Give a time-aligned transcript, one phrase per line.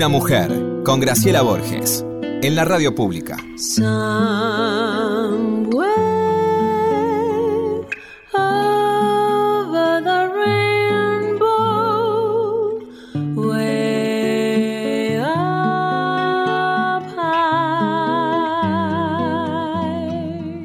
[0.00, 0.50] Una mujer
[0.82, 3.36] con Graciela Borges en la radio pública.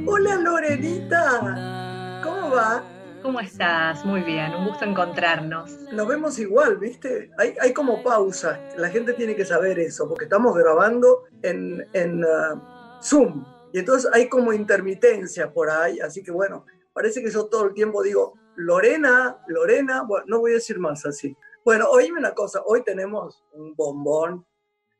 [0.07, 2.83] Hola Lorenita, ¿cómo va?
[3.21, 4.05] ¿Cómo estás?
[4.05, 5.54] Muy bien, un gusto encontrarnos.
[5.95, 7.31] Nos vemos igual, ¿viste?
[7.37, 12.21] Hay, hay como pausa, la gente tiene que saber eso, porque estamos grabando en, en
[12.21, 17.45] uh, Zoom, y entonces hay como intermitencia por ahí, así que bueno, parece que yo
[17.45, 21.33] todo el tiempo digo, Lorena, Lorena, bueno, no voy a decir más así.
[21.63, 24.45] Bueno, oíme una cosa, hoy tenemos un bombón.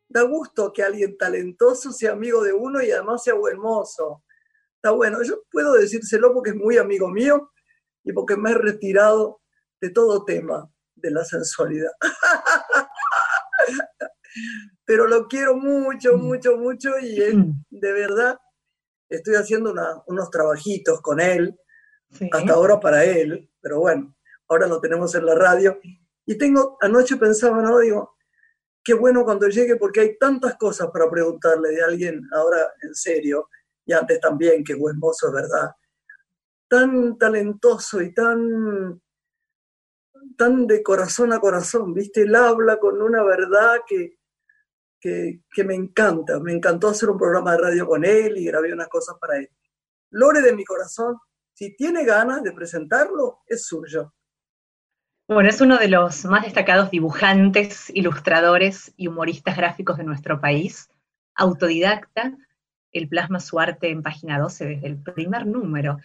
[0.08, 4.24] Da gusto que alguien talentoso sea amigo de uno y además sea buen mozo.
[4.76, 7.52] Está bueno, yo puedo decírselo porque es muy amigo mío
[8.04, 9.42] y porque me he retirado
[9.82, 11.92] de todo tema de la sensualidad.
[14.86, 18.38] Pero lo quiero mucho, mucho, mucho y él, de verdad
[19.10, 21.58] estoy haciendo una, unos trabajitos con él,
[22.12, 22.30] sí.
[22.32, 24.16] hasta ahora para él, pero bueno,
[24.48, 25.80] ahora lo tenemos en la radio.
[26.26, 27.80] Y tengo, anoche pensaba, ¿no?
[27.80, 28.16] Digo,
[28.84, 33.50] qué bueno cuando llegue porque hay tantas cosas para preguntarle de alguien ahora en serio,
[33.86, 35.72] y antes también, que buen mozo, es verdad,
[36.68, 39.02] tan talentoso y tan,
[40.38, 42.24] tan de corazón a corazón, ¿viste?
[42.24, 44.18] Él habla con una verdad que,
[45.00, 46.40] que, me encanta.
[46.40, 49.50] Me encantó hacer un programa de radio con él y grabé unas cosas para él.
[50.12, 51.18] Lore de mi corazón,
[51.54, 54.14] si tiene ganas de presentarlo, es suyo.
[55.28, 60.90] Bueno, es uno de los más destacados dibujantes, ilustradores y humoristas gráficos de nuestro país,
[61.34, 62.36] autodidacta,
[62.96, 65.98] él plasma su arte en página 12 desde el primer número.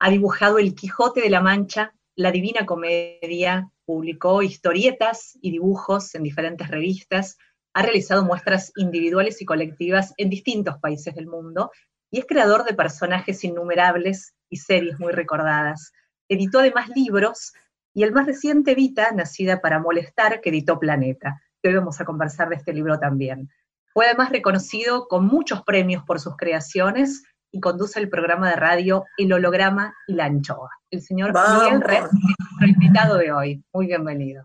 [0.00, 6.22] Ha dibujado El Quijote de la Mancha, La Divina Comedia, publicó historietas y dibujos en
[6.22, 7.36] diferentes revistas,
[7.74, 11.70] ha realizado muestras individuales y colectivas en distintos países del mundo
[12.10, 15.92] y es creador de personajes innumerables y series muy recordadas.
[16.28, 17.52] Editó además libros
[17.92, 22.48] y el más reciente Vita, Nacida para Molestar, que editó Planeta, hoy vamos a conversar
[22.48, 23.48] de este libro también.
[23.92, 29.04] Fue además reconocido con muchos premios por sus creaciones y conduce el programa de radio
[29.16, 30.70] El Holograma y la Anchoa.
[30.90, 31.62] El señor Vamos.
[31.62, 33.64] Miguel Red, nuestro invitado de hoy.
[33.72, 34.44] Muy bienvenido.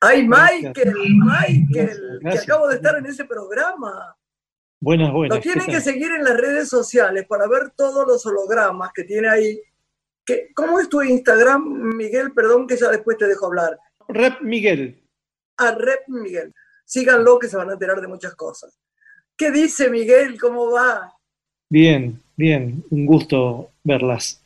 [0.00, 0.94] ¡Ay, Michael!
[1.18, 2.20] ¡Michael!
[2.22, 4.16] Que acabo de estar en ese programa.
[4.80, 5.38] Buenas, buenas.
[5.38, 9.28] Lo tienen que seguir en las redes sociales para ver todos los hologramas que tiene
[9.28, 9.60] ahí.
[10.24, 11.64] ¿Qué, ¿Cómo es tu Instagram,
[11.96, 12.32] Miguel?
[12.32, 13.76] Perdón que ya después te dejo hablar.
[14.06, 15.02] Rep Miguel.
[15.56, 16.54] A Rep Miguel.
[16.84, 18.78] Síganlo que se van a enterar de muchas cosas.
[19.36, 20.40] ¿Qué dice Miguel?
[20.40, 21.12] ¿Cómo va?
[21.70, 22.84] Bien, bien.
[22.90, 24.44] Un gusto verlas.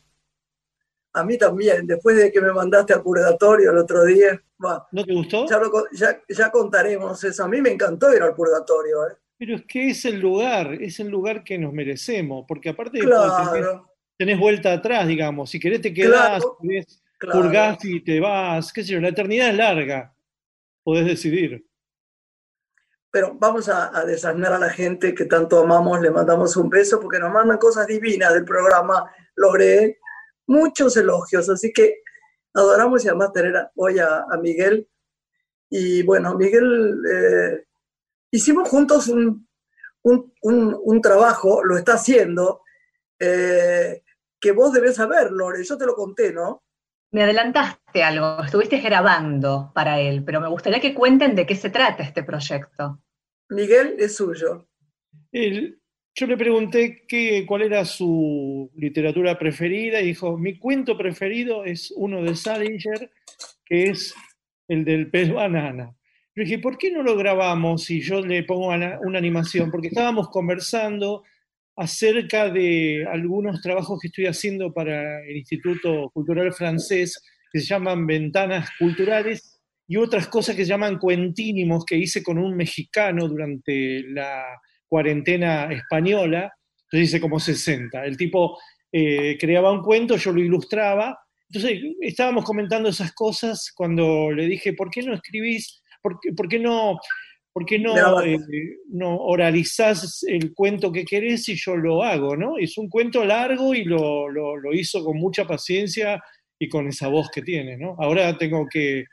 [1.13, 4.41] A mí también, después de que me mandaste al purgatorio el otro día.
[4.63, 5.47] Va, ¿No te gustó?
[5.49, 7.43] ya, lo- ya- ya contaremos eso.
[7.43, 9.07] A mí me encantó ir al purgatorio.
[9.07, 9.13] ¿eh?
[9.37, 13.05] Pero es que es el lugar, es el lugar que nos merecemos, porque aparte de
[13.07, 15.49] todo tenés, Claro, tenés vuelta atrás, digamos.
[15.49, 16.57] Si querés te quedás, Claro,
[17.17, 17.41] claro.
[17.41, 20.13] purgás y te vas, qué sé yo, la eternidad es larga.
[20.83, 21.65] Podés decidir.
[23.15, 24.03] Pero vamos a, a
[24.51, 28.33] a la gente que tanto amamos, le mandamos un beso porque nos mandan cosas divinas
[28.33, 29.99] del programa, logré
[30.47, 32.01] muchos elogios, así que
[32.53, 34.89] adoramos y además tener a- hoy a, Miguel.
[35.69, 37.63] Y bueno, Miguel, eh,
[38.31, 39.47] hicimos juntos un,
[40.03, 42.63] un, un- trabajo, lo está haciendo,
[43.17, 44.03] eh,
[44.41, 46.63] que vos debés saber, Lore, yo te lo conté, ¿no?
[47.11, 51.69] Me adelantaste algo, estuviste grabando para él, pero me gustaría que cuenten de qué se
[51.69, 52.99] trata este proyecto.
[53.49, 54.67] Miguel es suyo.
[56.17, 61.91] Yo le pregunté qué, cuál era su literatura preferida y dijo, mi cuento preferido es
[61.95, 63.11] uno de Salinger,
[63.65, 64.15] que es
[64.69, 65.93] el del pez banana.
[66.33, 69.71] Yo dije, ¿por qué no lo grabamos y yo le pongo una animación?
[69.71, 71.23] Porque estábamos conversando
[71.75, 77.21] acerca de algunos trabajos que estoy haciendo para el Instituto Cultural Francés,
[77.51, 79.54] que se llaman Ventanas Culturales,
[79.87, 84.43] y otras cosas que se llaman cuentínimos que hice con un mexicano durante la
[84.87, 86.51] cuarentena española,
[86.85, 88.05] entonces hice como 60.
[88.05, 88.57] El tipo
[88.91, 91.17] eh, creaba un cuento, yo lo ilustraba.
[91.49, 95.81] Entonces estábamos comentando esas cosas cuando le dije, ¿por qué no escribís?
[96.01, 96.97] ¿Por qué, por qué no,
[97.53, 98.25] por qué no, Grabás.
[98.25, 98.37] eh,
[98.89, 102.35] no oralizás el cuento que querés y yo lo hago?
[102.35, 102.57] ¿no?
[102.57, 106.21] Es un cuento largo y lo, lo- lo hizo con mucha paciencia
[106.59, 107.77] y con esa voz que tiene.
[107.77, 107.95] ¿no?
[107.99, 109.05] Ahora tengo que,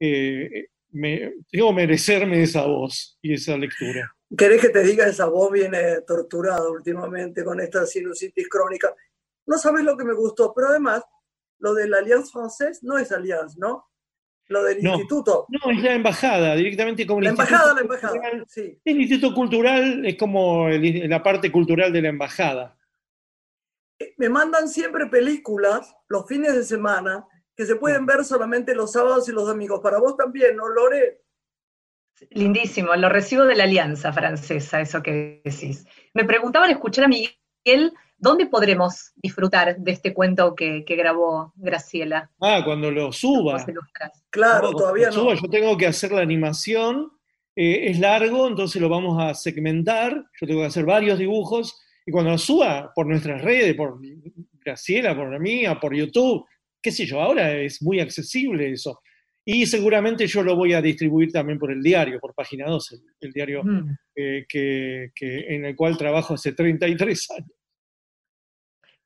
[0.00, 4.12] eh, me, que merecerme esa voz y esa lectura.
[4.36, 8.94] ¿Querés que te diga esa voz viene torturada últimamente con esta sinusitis crónica?
[9.46, 11.02] No sabes lo que me gustó, pero además,
[11.58, 13.90] lo de la Alliance Française no es Alliance, ¿no?
[14.50, 15.46] lo del instituto.
[15.48, 18.44] No, es la embajada, directamente como la embajada, la embajada.
[18.48, 18.78] Sí.
[18.84, 22.76] El instituto cultural es como la parte cultural de la embajada.
[23.98, 27.24] Eh, me mandan siempre películas los fines de semana
[27.60, 29.80] que se pueden ver solamente los sábados y los domingos.
[29.80, 31.20] Para vos también, ¿no, Lore?
[32.30, 35.84] Lindísimo, lo recibo de la Alianza Francesa, eso que decís.
[36.14, 42.30] Me preguntaba al escuchar a Miguel, ¿dónde podremos disfrutar de este cuento que, grabó Graciela?
[42.40, 43.62] Ah, cuando lo suba.
[44.30, 45.34] Claro, todavía no.
[45.34, 47.12] yo tengo que hacer la animación,
[47.56, 52.10] eh, es largo, entonces lo vamos a segmentar, yo tengo que hacer varios dibujos, y
[52.10, 54.00] cuando lo suba por nuestras redes, por
[54.64, 56.46] Graciela, por la mía, por YouTube,
[56.82, 59.00] qué sé yo, ahora es muy accesible eso.
[59.44, 63.32] Y seguramente yo lo voy a distribuir también por el diario, por Página 12, el,
[63.32, 63.96] diario mm.
[64.14, 67.50] eh, que, en el cual trabajo hace 33 años.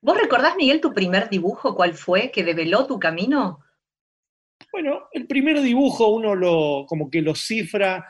[0.00, 1.74] ¿Vos recordás, Miguel, tu primer dibujo?
[1.74, 3.60] ¿Cuál fue que develó tu camino?
[4.70, 8.04] Bueno, el primer dibujo uno lo como que lo cifra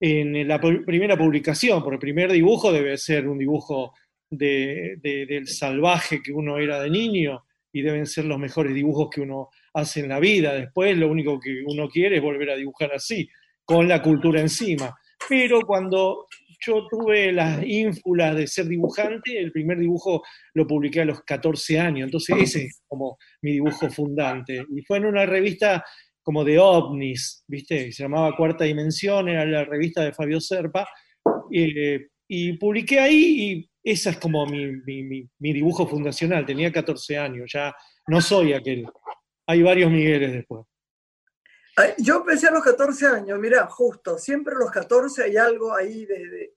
[0.00, 3.92] en la primera publicación, porque el primer dibujo debe ser un dibujo
[4.30, 9.50] del salvaje que uno era de niño y deben ser los mejores dibujos que uno
[9.74, 10.54] hace en la vida.
[10.54, 13.28] Después lo único que uno quiere es volver a dibujar así,
[13.64, 14.96] con la cultura encima.
[15.28, 16.26] Pero cuando
[16.64, 20.22] yo tuve las ínfulas de ser dibujante, el primer dibujo
[20.54, 24.64] lo publiqué a los 14 años, entonces ese es como mi dibujo fundante.
[24.70, 25.84] Y fue en una revista
[26.22, 27.90] como de ovnis, ¿viste?
[27.90, 30.86] Se llamaba Cuarta Dimensión, era la revista de Fabio Serpa,
[31.50, 36.46] eh, y publiqué ahí y esa es como mi, mi, dibujo fundacional.
[36.46, 37.76] Tenía 14 años, ya
[38.08, 38.86] no soy aquel.
[39.46, 40.64] Hay varios Migueles después.
[41.98, 46.06] Yo empecé a los 14 años, mira, justo, siempre a los 14 hay algo ahí
[46.06, 46.54] de...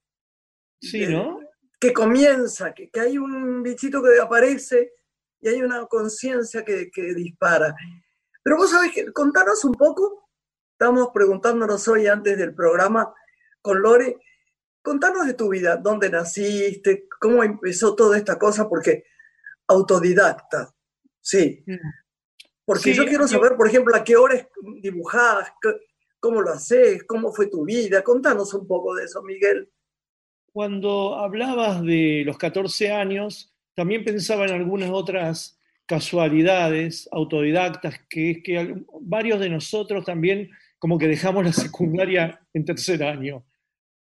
[0.80, 1.42] sí, ¿no?
[1.80, 4.94] Que comienza, que, que, hay un bichito que aparece
[5.42, 7.76] y hay una conciencia que, que, dispara.
[8.44, 10.30] Pero vos sabés que, contanos un poco,
[10.72, 13.12] estamos preguntándonos hoy antes del programa
[13.62, 14.18] con Lore,
[14.88, 19.04] contanos de tu vida, dónde naciste, cómo empezó toda esta cosa, porque
[19.68, 20.74] autodidacta,
[21.20, 21.62] sí.
[21.66, 21.76] Mm.
[22.64, 24.48] Porque yo quiero saber, por ejemplo, a qué hora
[24.82, 25.52] dibujás,
[26.22, 28.02] cómo lo haces, cómo fue tu vida.
[28.02, 29.70] Contanos un poco de eso, Miguel.
[30.54, 38.38] Cuando hablabas de los 14 años, también pensaba en algunas otras casualidades autodidactas, que es
[38.42, 40.50] que varios de nosotros también
[40.80, 43.46] como que dejamos la secundaria en tercer año.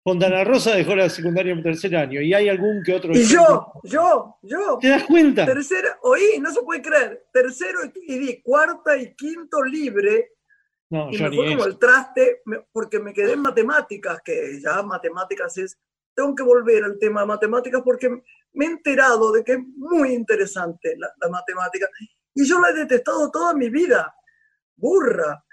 [0.05, 3.11] Fontana Rosa dejó la secundaria en tercer año y hay algún que otro.
[3.11, 4.77] Y yo, yo, yo.
[4.79, 5.47] ¿Te das cuenta?
[5.47, 7.25] Tercero, oí, no se puede creer.
[7.33, 10.33] Tercero y di cuarta y quinto libre.
[10.91, 15.57] No, y me fue como el traste, porque me quedé en matemáticas, que ya matemáticas
[15.57, 15.75] es.
[16.13, 18.07] Tengo que volver al tema de matemáticas porque
[18.53, 21.89] me he enterado de que es muy interesante la, la matemática.
[22.35, 24.13] Y yo la he detestado toda mi vida.
[24.75, 25.43] Burra.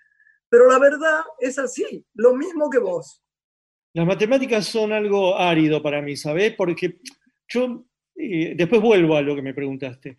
[0.51, 3.23] Pero la verdad es así, lo mismo que vos.
[3.95, 6.55] Las matemáticas son algo árido para mí, ¿sabes?
[6.57, 6.97] Porque
[7.47, 7.85] yo,
[8.17, 10.17] eh, después vuelvo a lo que me preguntaste,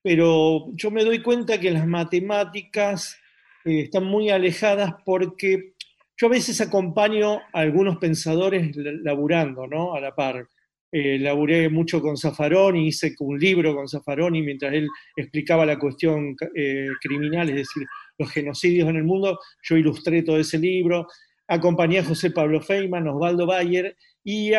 [0.00, 3.18] pero yo me doy cuenta que las matemáticas
[3.64, 5.72] eh, están muy alejadas porque
[6.16, 9.94] yo a veces acompaño a algunos pensadores laburando, ¿no?
[9.94, 10.46] A la par.
[10.90, 16.34] Eh, laburé mucho con Zaffaroni, hice un libro con Zaffaroni mientras él explicaba la cuestión
[16.34, 21.06] criminal, es decir, los genocidios en el mundo, yo ilustré todo ese libro,
[21.48, 24.50] acompañé a José Pablo Feynman, Osvaldo Bayer, y,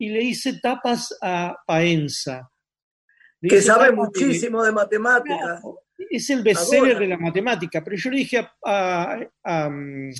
[0.00, 2.50] le hice tapas a Paenza.
[3.40, 5.62] que sabe muchísimo de, matemáticas.
[6.10, 10.10] Es el bestseller de la matemática, pero yo le dije a, mm,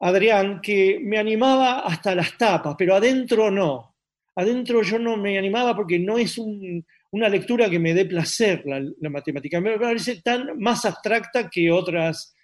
[0.00, 3.96] Adrián que me animaba hasta las tapas, pero adentro no.
[4.34, 8.80] Adentro yo no me animaba porque no es una lectura que me dé placer la,
[8.80, 9.60] la, matemática.
[9.60, 12.34] Me parece tan más abstracta que otras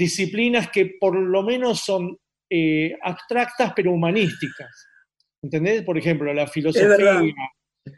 [0.00, 2.16] disciplinas que por lo menos son
[2.48, 4.88] eh, abstractas pero humanísticas.
[5.42, 5.82] ¿Entendés?
[5.82, 7.22] Por ejemplo, la filosofía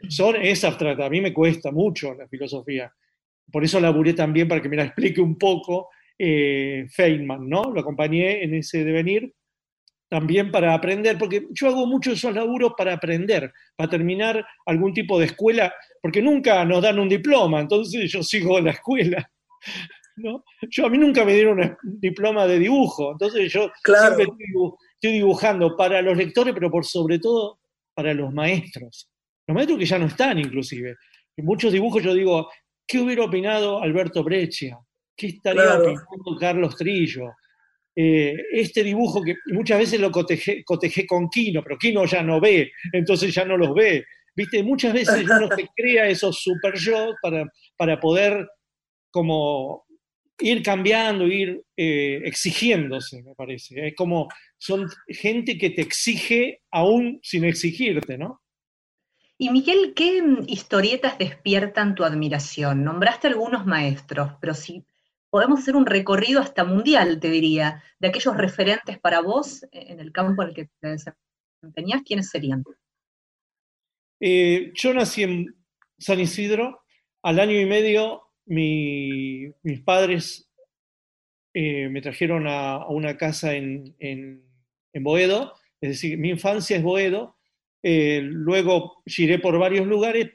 [0.09, 1.05] son, es abstracta.
[1.05, 2.91] A mí me cuesta mucho la filosofía.
[3.49, 7.63] Por eso laburé también para que me la explique un poco eh, Feynman, ¿no?
[7.73, 9.33] Lo acompañé en ese devenir
[10.09, 15.17] también para aprender, porque yo hago muchos esos laburos para aprender, para terminar algún tipo
[15.17, 19.31] de escuela, porque nunca nos dan un diploma, entonces yo sigo la escuela.
[20.17, 20.43] ¿No?
[20.69, 25.75] Yo a mí nunca me dieron un diploma de dibujo, entonces yo siempre estoy dibujando
[25.75, 27.59] para los lectores, pero por sobre todo
[27.93, 29.09] para los maestros.
[29.47, 30.95] Los maestros que ya no están inclusive.
[31.35, 32.49] En muchos dibujos yo digo,
[32.87, 34.77] ¿qué hubiera opinado Alberto Breccia?
[35.15, 37.31] ¿Qué estaría opinando Carlos Trillo?
[37.95, 40.63] Eh, este dibujo que muchas veces lo cotejé,
[41.05, 44.05] con Kino, pero Kino ya no ve, entonces ya no los ve.
[44.35, 44.63] ¿Viste?
[44.63, 47.45] Muchas veces uno se crea esos super yo para,
[47.77, 48.47] para poder
[49.11, 49.82] como
[50.43, 53.87] ir cambiando, ir eh, exigiéndose, me parece.
[53.87, 58.41] Es como son gente que te exige aún sin exigirte, ¿no?
[59.37, 62.83] Y Miguel, ¿qué historietas despiertan tu admiración?
[62.83, 64.85] Nombraste algunos maestros, pero si
[65.29, 70.11] podemos hacer un recorrido hasta mundial, te diría, de aquellos referentes para vos en el
[70.11, 70.89] campo en el que te
[71.61, 72.63] desempeñás, ¿quiénes serían?
[74.19, 75.55] Eh, yo nací en
[75.97, 76.83] San Isidro,
[77.23, 80.49] al año y medio mis padres
[81.53, 83.95] eh, me trajeron a, una casa en,
[84.95, 87.37] Boedo, es decir, mi infancia es Boedo,
[87.81, 90.31] eh, luego giré por varios lugares,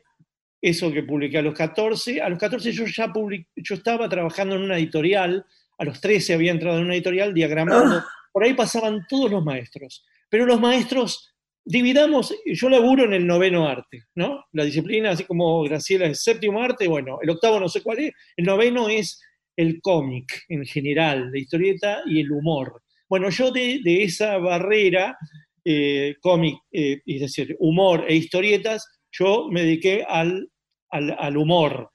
[0.60, 3.12] eso que publiqué a los 14, a los 14 yo ya
[3.56, 5.46] yo estaba trabajando en una editorial,
[5.78, 8.06] a los 13 había entrado en una editorial diagramando, ah.
[8.32, 11.34] por ahí pasaban todos los maestros, pero los maestros
[11.68, 14.44] dividamos, yo laburo en el noveno arte, ¿no?
[14.52, 18.12] La disciplina, así como Graciela es séptimo arte, bueno, el octavo no sé cuál es,
[18.36, 19.20] el noveno es
[19.54, 22.82] el cómic en general, la historieta y el humor.
[23.06, 25.18] Bueno, yo de, esa barrera,
[25.62, 30.48] eh, cómic, eh, es decir, humor e historietas, yo me dediqué al,
[30.88, 31.90] al, humor.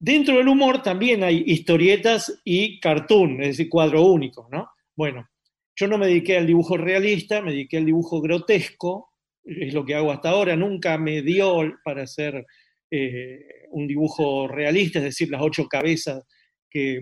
[0.00, 4.68] Dentro del humor también hay historietas y cartoon, es decir, cuadro único, ¿no?
[4.96, 5.28] Bueno,
[5.76, 9.10] yo no me dediqué al dibujo realista, me dediqué al dibujo grotesco,
[9.44, 12.46] es lo que hago hasta ahora, nunca me dio para hacer
[12.90, 16.24] eh, un dibujo realista, es decir, las ocho cabezas
[16.70, 17.00] que,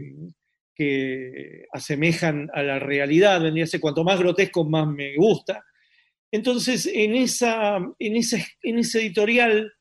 [1.73, 5.63] asemejan a la realidad, vendría a cuanto más grotesco más me gusta.
[6.33, 8.17] Entonces, en, esa, en,
[8.63, 9.73] en ese editorial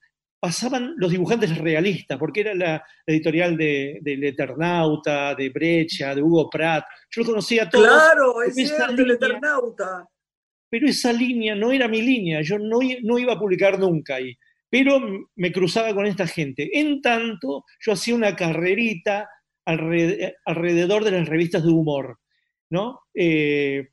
[0.43, 6.49] pasaban los dibujantes realistas, porque era la editorial de, del Eternauta, de Brecha, de Hugo
[6.49, 6.83] Pratt.
[7.09, 7.87] Yo lo conocía a todos.
[7.87, 10.05] Claro, es cierto, el Eternauta.
[10.69, 14.37] Pero esa línea no era mi línea, yo no, no iba a publicar nunca ahí.
[14.69, 14.99] Pero
[15.37, 16.77] me cruzaba con esta gente.
[16.77, 19.29] En tanto, yo hacía una carrerita
[19.63, 22.19] alrededor de las revistas de humor.
[22.69, 22.99] ¿no?
[23.13, 23.91] Eh,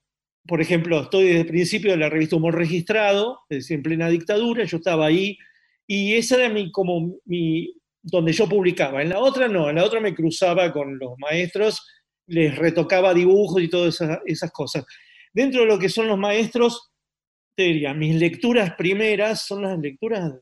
[0.49, 4.09] por ejemplo, estoy desde el principio de la revista Humor Registrado, es decir, en plena
[4.09, 5.39] dictadura, yo estaba ahí
[5.93, 9.03] y esa era mi, como mi, donde yo publicaba.
[9.03, 11.85] En la otra no, en la otra me cruzaba con los maestros,
[12.29, 14.85] les retocaba dibujos y todas esas, cosas.
[15.35, 16.93] Dentro de lo que son los maestros,
[17.57, 20.33] te mis lecturas primeras son las lecturas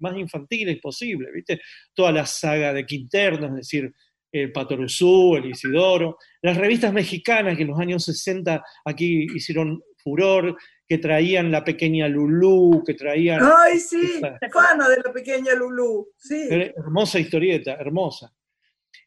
[0.00, 1.60] más infantiles posibles, ¿viste?
[1.94, 3.94] Toda la saga de Quinterno, es decir,
[4.32, 10.56] el Patoruzú, el Isidoro, las revistas mexicanas que en los años 60 aquí hicieron furor,
[10.88, 13.40] que traían la pequeña Lulú, que traían...
[13.42, 14.20] ¡Ay, sí!
[14.52, 16.48] Fana de la pequeña Lulú, sí.
[16.50, 18.32] Hermosa historieta, hermosa.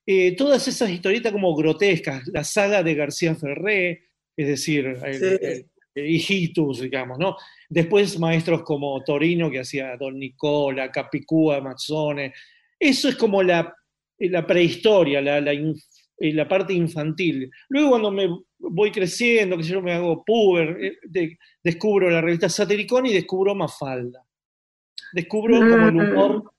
[0.05, 6.81] Eh, todas esas historietas como grotescas, la saga de García Ferré, es decir, el, Hijitus,
[6.81, 7.36] digamos, ¿no?
[7.67, 12.33] Después maestros como Torino, que hacía Don Nicola, Capicúa, Mazzone.
[12.79, 13.75] Eso es como la,
[14.17, 15.53] la prehistoria, la, la,
[16.19, 17.49] la parte infantil.
[17.69, 20.77] Luego cuando me voy creciendo, que yo me hago puber,
[21.13, 24.23] eh, descubro la revista Satiricón y descubro Mafalda.
[25.13, 26.51] Descubro como el humor,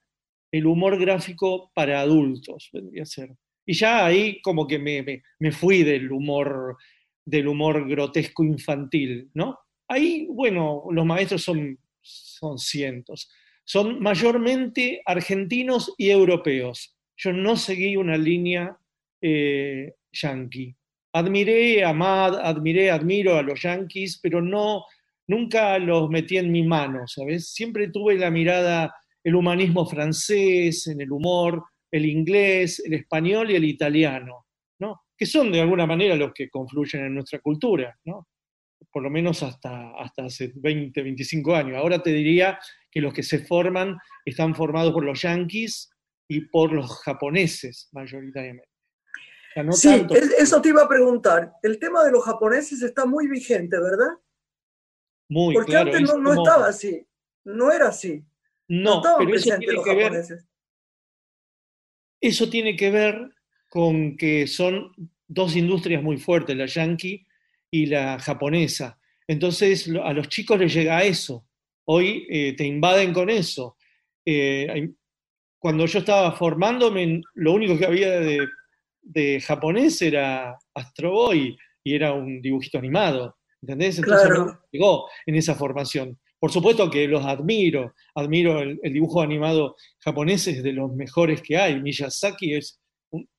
[0.50, 3.36] el humor gráfico para adultos, vendría a ser.
[3.64, 6.76] Y ya ahí como que me, me, fui del humor,
[7.24, 9.58] del humor grotesco infantil, ¿no?
[9.86, 13.30] Ahí, bueno, los maestros son, son cientos.
[13.64, 16.96] Son mayormente argentinos y europeos.
[17.16, 18.76] Yo no seguí una línea
[19.20, 20.74] eh, yankee.
[21.12, 24.84] Admiré, amad, admiré, admiro a los yankees, pero no,
[25.26, 27.52] nunca los metí en mi mano, ¿sabes?
[27.52, 33.56] Siempre tuve la mirada, el humanismo francés, en el humor, el inglés, el español y
[33.56, 34.46] el italiano,
[34.78, 35.02] ¿no?
[35.16, 38.28] Que son de alguna manera los que confluyen en nuestra cultura, ¿no?
[38.92, 41.76] Por lo menos hasta, hasta hace 20, 25 años.
[41.76, 42.58] Ahora te diría
[42.90, 45.90] que los que se forman están formados por los yankees
[46.28, 48.69] y por los japoneses, mayoritariamente
[49.72, 50.06] sí,
[50.38, 51.54] eso te iba a preguntar.
[51.62, 54.18] El tema de los japoneses está muy vigente, ¿verdad?
[55.28, 57.06] Muy, Porque antes no, estaba así,
[57.44, 58.24] no era así.
[58.68, 60.24] No, pero eso tiene que Ver,
[62.20, 63.30] eso tiene que ver
[63.68, 64.92] con que son
[65.26, 67.26] dos industrias muy fuertes, la yankee
[67.70, 68.98] y la japonesa.
[69.26, 71.46] Entonces a los chicos les llega eso.
[71.84, 73.76] Hoy eh, te invaden con eso.
[74.24, 74.90] Eh,
[75.58, 78.48] cuando yo estaba formándome, lo único que había de
[79.02, 83.98] de japonés era Astro Boy y era un dibujito animado, ¿entendés?
[83.98, 84.30] Entonces
[84.70, 86.18] llegó en esa formación.
[86.38, 91.58] Por supuesto que los admiro, admiro el, dibujo animado japonés, es de los mejores que
[91.58, 91.80] hay.
[91.80, 92.80] Miyazaki es,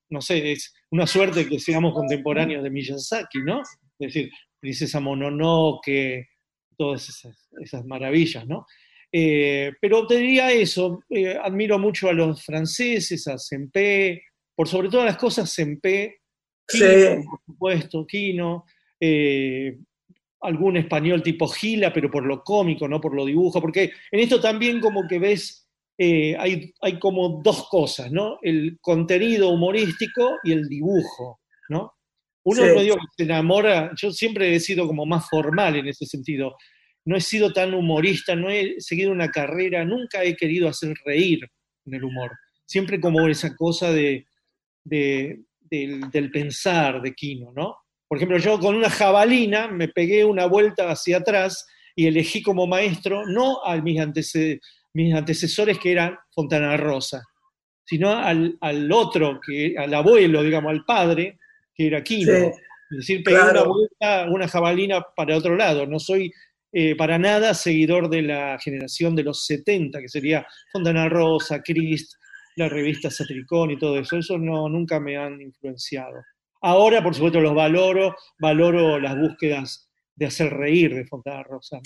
[0.10, 3.62] no sé, es una suerte que seamos contemporáneos de Miyazaki, ¿no?
[3.62, 6.28] Es decir, Princesa Mononoke,
[6.78, 7.26] todas
[7.60, 8.68] esas, maravillas, ¿no?
[9.12, 14.22] Eh, pero te diría eso, eh, admiro mucho a los franceses, a Senpé,
[14.56, 16.22] por sobre todas las cosas, Sempe
[16.68, 18.66] Quino, por supuesto, Quino,
[19.00, 19.78] eh,
[20.42, 24.40] algún español tipo Gila, pero por lo cómico, no por lo dibujo, porque en esto
[24.40, 28.40] también como que ves, eh, hay, hay, como dos cosas, ¿no?
[28.42, 31.40] El contenido humorístico y el dibujo,
[31.70, 31.94] ¿no?
[32.44, 36.08] Uno no digo que se enamora, yo siempre he sido como más formal en ese
[36.08, 36.56] sentido,
[37.06, 41.40] no he sido tan humorista, no he seguido una carrera, nunca he querido hacer reír
[41.86, 42.32] en el humor,
[42.66, 44.26] siempre como esa cosa de,
[44.84, 47.78] del, del pensar de Kino, ¿no?
[48.08, 52.68] Por ejemplo, yo con una jabalina me pegué una vuelta hacia atrás y elegí como
[52.68, 54.02] maestro no a mis,
[54.94, 57.24] mis antecesores que eran Fontana Rosa,
[57.86, 61.40] sino al, otro, que, al abuelo, digamos, al padre,
[61.74, 62.34] que era Quino.
[62.34, 62.52] es
[62.90, 65.86] decir, pegué una vuelta, una jabalina para otro lado.
[65.86, 66.32] No soy
[66.74, 72.14] eh, para nada seguidor de la generación de los 70, que sería Fontana Rosa, Christ,
[72.56, 74.18] la revista Satricón y todo eso.
[74.18, 76.24] Eso no, nunca me han influenciado.
[76.62, 81.80] Ahora, por supuesto, los valoro, valoro las búsquedas de hacer reír de Fontana Rosa.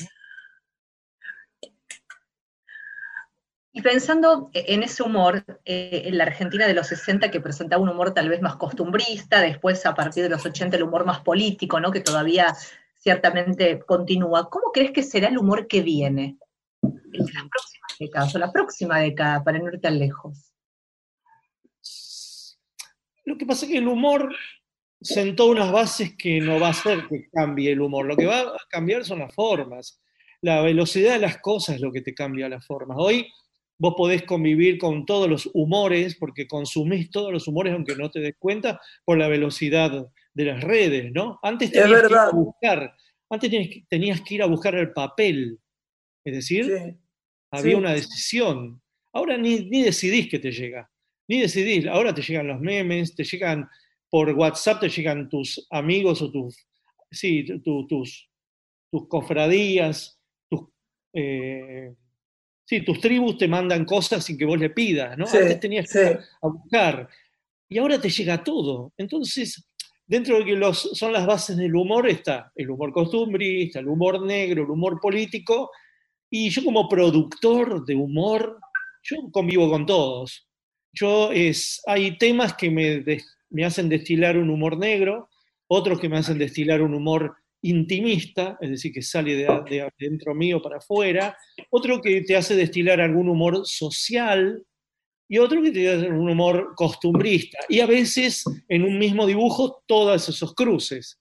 [3.72, 7.90] Y pensando en ese humor, eh, en la Argentina de los 60 que presentaba un
[7.90, 11.82] humor tal vez más costumbrista, después a partir de los 80 el humor más político,
[11.82, 11.92] ¿no?
[11.92, 12.56] que todavía
[12.96, 16.38] ciertamente continúa, ¿cómo crees que será el humor que viene
[16.82, 20.55] en las próximas décadas o la próxima década, para no ir tan lejos?
[23.25, 24.34] Lo que pasa es que el humor
[25.01, 28.05] sentó unas bases que no va a hacer que cambie el humor.
[28.05, 30.00] Lo que va a cambiar son las formas.
[30.41, 32.98] La velocidad de las cosas es lo que te cambia las formas.
[33.00, 33.27] Hoy
[33.77, 38.20] vos podés convivir con todos los humores porque consumís todos los humores aunque no te
[38.20, 41.39] des cuenta por la velocidad de las redes, ¿no?
[41.41, 42.96] Antes tenías que ir a buscar,
[43.29, 43.51] antes
[43.89, 45.60] tenías que ir a buscar el papel.
[46.24, 46.98] Es decir,
[47.51, 48.81] había una decisión.
[49.14, 50.90] Ahora ni, ni decidís que te llega.
[51.27, 51.88] Ni decidís.
[51.88, 53.68] Ahora te llegan los memes, te llegan
[54.16, 56.66] por WhatsApp te llegan tus amigos o tus,
[57.11, 58.29] sí, tus,
[58.90, 60.18] tus cofradías,
[60.50, 60.61] tus,
[61.11, 61.94] eh,
[62.64, 65.25] sí, tus tribus te mandan cosas sin que vos le pidas, ¿no?
[65.25, 67.09] Antes tenías que ir a buscar
[67.68, 68.94] y ahora te llega todo.
[68.96, 69.68] Entonces,
[70.05, 74.25] dentro de que los, son las bases del humor está el humor costumbrista, el humor
[74.25, 75.72] negro, el humor político,
[76.29, 78.59] y yo como productor de humor,
[79.03, 80.48] yo convivo con todos.
[80.96, 83.03] Yo es, hay temas que me,
[83.50, 85.29] me hacen destilar un humor negro,
[85.68, 90.62] otros que me hacen destilar un humor intimista, es decir, que sale de, dentro mío
[90.62, 91.36] para afuera,
[91.72, 94.64] otro que te hace destilar algún humor social
[95.27, 97.58] y otro que te hace un humor costumbrista.
[97.68, 101.20] Y a veces en un mismo dibujo todos esos cruces.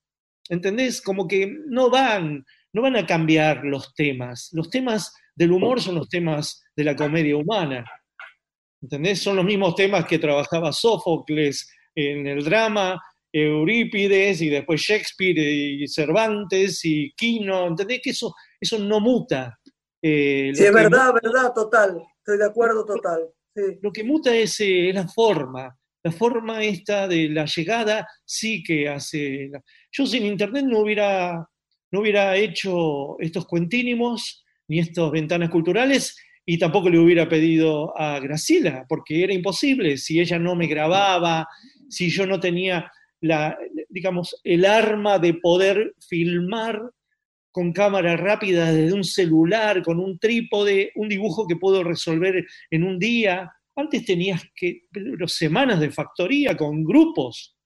[0.50, 1.00] ¿Entendés?
[1.00, 4.50] Como que no van, no van a cambiar los temas.
[4.52, 7.86] Los temas del humor son los temas de la comedia humana.
[8.84, 9.22] ¿Entendés?
[9.22, 13.00] Son los mismos temas que trabajaba Sófocles, en el drama,
[13.32, 18.02] Eurípides y después Shakespeare y Cervantes y Quino, ¿entendés?
[18.02, 19.58] Que eso, eso no muta.
[20.02, 23.30] Eh, sí, es verdad, verdad, total, estoy de acuerdo total.
[23.80, 28.86] Lo que muta es, eh, la forma, la forma esta de la llegada sí que
[28.86, 29.50] hace...
[29.92, 31.48] Yo sin internet no hubiera,
[31.90, 36.14] no hubiera hecho estos cuentínimos ni estas ventanas culturales
[36.46, 41.48] y tampoco le hubiera pedido a Graciela, porque era imposible, si ella no me grababa,
[41.88, 43.56] si yo no tenía la,
[43.88, 46.82] digamos, el arma de poder filmar
[47.50, 52.84] con cámara rápida desde un celular, con un trípode, un dibujo que puedo resolver en
[52.84, 53.50] un día.
[53.76, 54.82] Antes tenías que,
[55.26, 57.56] semanas de factoría con grupos,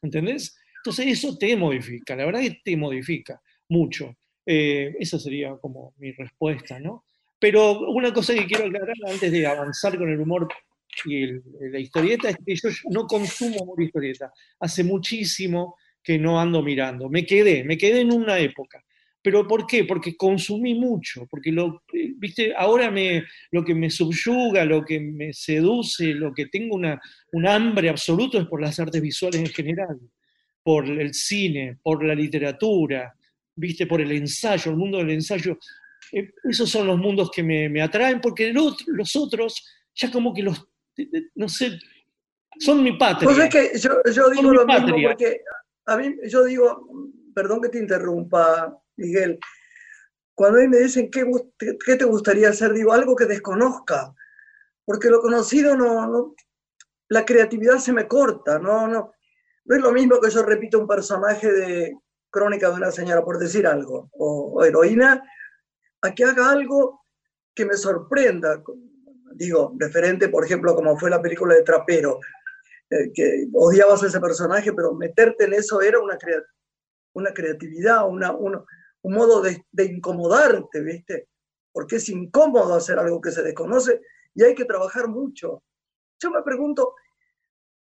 [0.00, 0.56] ¿entendés?
[0.76, 4.16] Entonces eso te modifica, la verdad que te modifica mucho.
[4.46, 7.04] Eh, esa sería como mi respuesta, ¿no?
[7.40, 10.46] Pero una cosa que quiero aclarar antes de avanzar con el humor
[11.04, 11.26] y
[11.70, 14.32] la historieta es que yo no consumo humor historieta.
[14.58, 17.08] Hace muchísimo que no ando mirando.
[17.08, 18.82] Me quedé, me quedé en una época.
[19.22, 19.84] ¿Pero por qué?
[19.84, 21.52] Porque consumí mucho, porque
[22.16, 26.98] viste, ahora me, lo que me subyuga, lo que me seduce, lo que tengo una,
[27.32, 30.00] un hambre absoluto es por las artes visuales en general,
[30.62, 33.14] por el cine, por la literatura,
[33.54, 35.58] viste, por el ensayo, el mundo del ensayo.
[36.12, 40.42] Eh, esos son los mundos que me, me atraen, porque los otros ya como que
[40.42, 40.70] los
[41.34, 41.78] no sé,
[42.58, 43.28] son mi patria.
[43.28, 45.42] Pues que yo, digo lo mismo porque
[45.86, 46.88] a mí, yo digo,
[47.34, 49.38] perdón que te interrumpa, Miguel,
[50.34, 51.26] cuando a mí me dicen ¿qué,
[51.58, 54.14] qué te gustaría hacer, digo algo que desconozca,
[54.84, 56.34] porque lo conocido no, no,
[57.08, 59.12] la creatividad se me corta, no, no,
[59.64, 61.96] no es lo mismo que yo repito un personaje de
[62.30, 65.22] Crónica de una señora, por decir algo, o, o heroína,
[66.02, 67.04] a que haga algo
[67.54, 68.62] que me sorprenda,
[69.34, 72.20] digo, referente, por ejemplo, como fue la película de Trapero,
[72.90, 76.18] eh, que odiabas a ese personaje, pero meterte en eso era una,
[77.14, 78.64] una creatividad, una, un
[79.02, 81.28] modo de, de incomodarte, ¿viste?
[81.72, 84.00] Porque es incómodo hacer algo que se desconoce
[84.34, 85.62] y hay que trabajar mucho.
[86.20, 86.94] Yo me pregunto,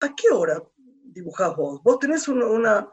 [0.00, 0.62] ¿a qué hora
[1.02, 1.82] dibujás vos?
[1.82, 2.88] ¿Vos tenés una,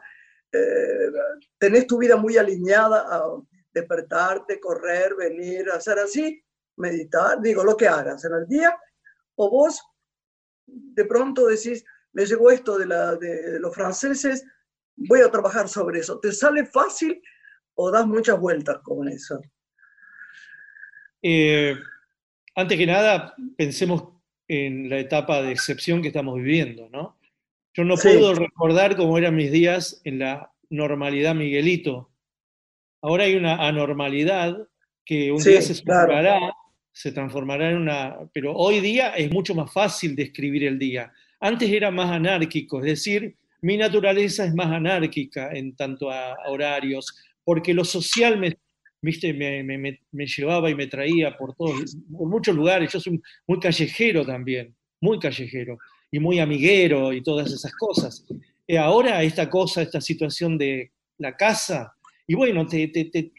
[0.52, 1.10] eh,
[1.58, 3.24] tenés tu vida muy alineada a
[3.72, 6.42] despertarte, correr, venir, hacer así,
[6.76, 8.76] meditar, digo, lo que hagas en el día,
[9.36, 9.80] o vos
[10.66, 14.44] de pronto decís, me llegó esto de, la, de, los franceses,
[14.96, 16.18] voy a trabajar sobre eso.
[16.20, 17.22] ¿Te sale fácil
[17.74, 19.40] o das muchas vueltas con eso?
[21.22, 21.74] Eh,
[22.54, 24.08] antes que nada, pensemos
[24.48, 27.18] en la etapa de excepción que estamos viviendo, ¿no?
[27.74, 32.11] Yo no puedo recordar cómo eran mis días en la normalidad Miguelito.
[33.02, 34.56] Ahora hay una anormalidad
[35.04, 36.54] que un día se transformará,
[36.92, 38.16] se transformará en una...
[38.32, 41.12] Pero hoy día es mucho más fácil describir el día.
[41.40, 47.12] Antes era más anárquico, es decir, mi naturaleza es más anárquica en tanto a horarios,
[47.44, 48.56] porque lo social me,
[49.00, 52.92] viste, me, me, me, llevaba y me traía por todos, por muchos lugares.
[52.92, 55.78] Yo soy muy callejero también, muy callejero
[56.10, 58.24] y muy amiguero y todas esas cosas.
[58.66, 61.94] Y ahora esta cosa, esta situación de la casa,
[62.26, 63.32] y bueno, te, te, te,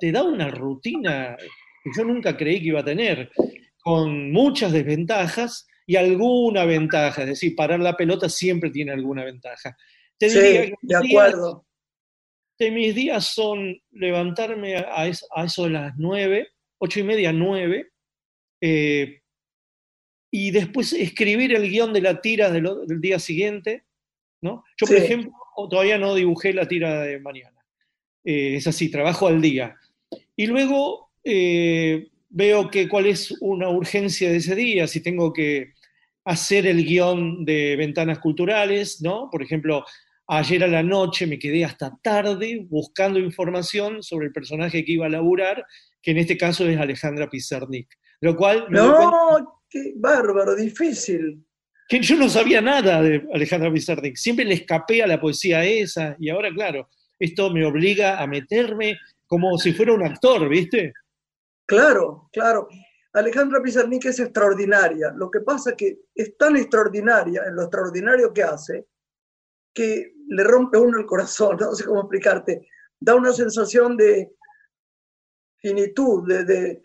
[0.00, 1.36] te, da una rutina
[1.82, 3.30] que yo nunca creí que iba a tener,
[3.78, 9.76] con muchas desventajas y alguna ventaja, es decir, parar la pelota siempre tiene alguna ventaja.
[10.18, 11.66] Te sí, de acuerdo
[12.70, 17.92] mis días son levantarme a, eso de las nueve, ocho y media, nueve,
[18.60, 19.22] eh,
[20.30, 23.86] y después escribir el guion de la tira del, día siguiente.
[24.42, 24.64] ¿no?
[24.76, 25.32] Yo, por ejemplo,
[25.70, 27.59] todavía no dibujé la tira de mañana.
[28.24, 29.76] Eh, es así, trabajo al día.
[30.36, 35.72] Y luego eh, veo que cuál es una urgencia de ese día, si tengo que
[36.24, 39.28] hacer el guion de ventanas culturales, ¿no?
[39.30, 39.84] Por ejemplo,
[40.32, 45.06] Ayer a la noche me quedé hasta tarde buscando información sobre el personaje que iba
[45.06, 45.66] a laburar,
[46.00, 47.88] que en este caso es Alejandra Pizarnik.
[48.20, 48.66] Lo cual.
[48.70, 51.44] No, qué bárbaro, difícil.
[51.88, 54.14] Que yo no sabía nada de Alejandra Pizarnik.
[54.14, 56.88] Siempre le escapé a la poesía esa, y ahora, claro,
[57.20, 60.92] esto me obliga a meterme como si fuera un actor, ¿viste?
[61.66, 62.68] Claro, claro.
[63.12, 65.12] Alejandra Pizarnik es extraordinaria.
[65.14, 68.86] Lo que pasa es que es tan extraordinaria en lo extraordinario que hace
[69.72, 74.32] que le rompe uno el corazón, no sé cómo explicarte, da una sensación de
[75.58, 76.80] finitud, de, eh,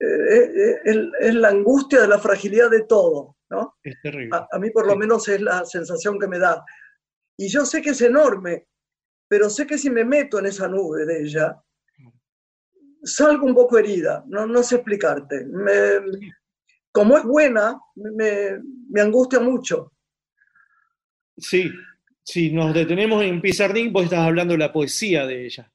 [0.00, 3.76] eh, es, la angustia de la fragilidad de todo, ¿no?
[3.82, 4.38] Es terrible.
[4.50, 6.64] A, mí por lo menos es la sensación que me da.
[7.36, 8.68] Y yo sé que es enorme,
[9.28, 11.62] pero sé que si me meto en esa nube de ella,
[13.02, 15.46] salgo un poco herida, no, no sé explicarte.
[16.90, 18.58] como es buena, me,
[18.90, 19.92] me angustia mucho.
[21.36, 21.70] Sí,
[22.24, 25.72] si nos detenemos en Pizarnik, vos estás hablando de la poesía de ella.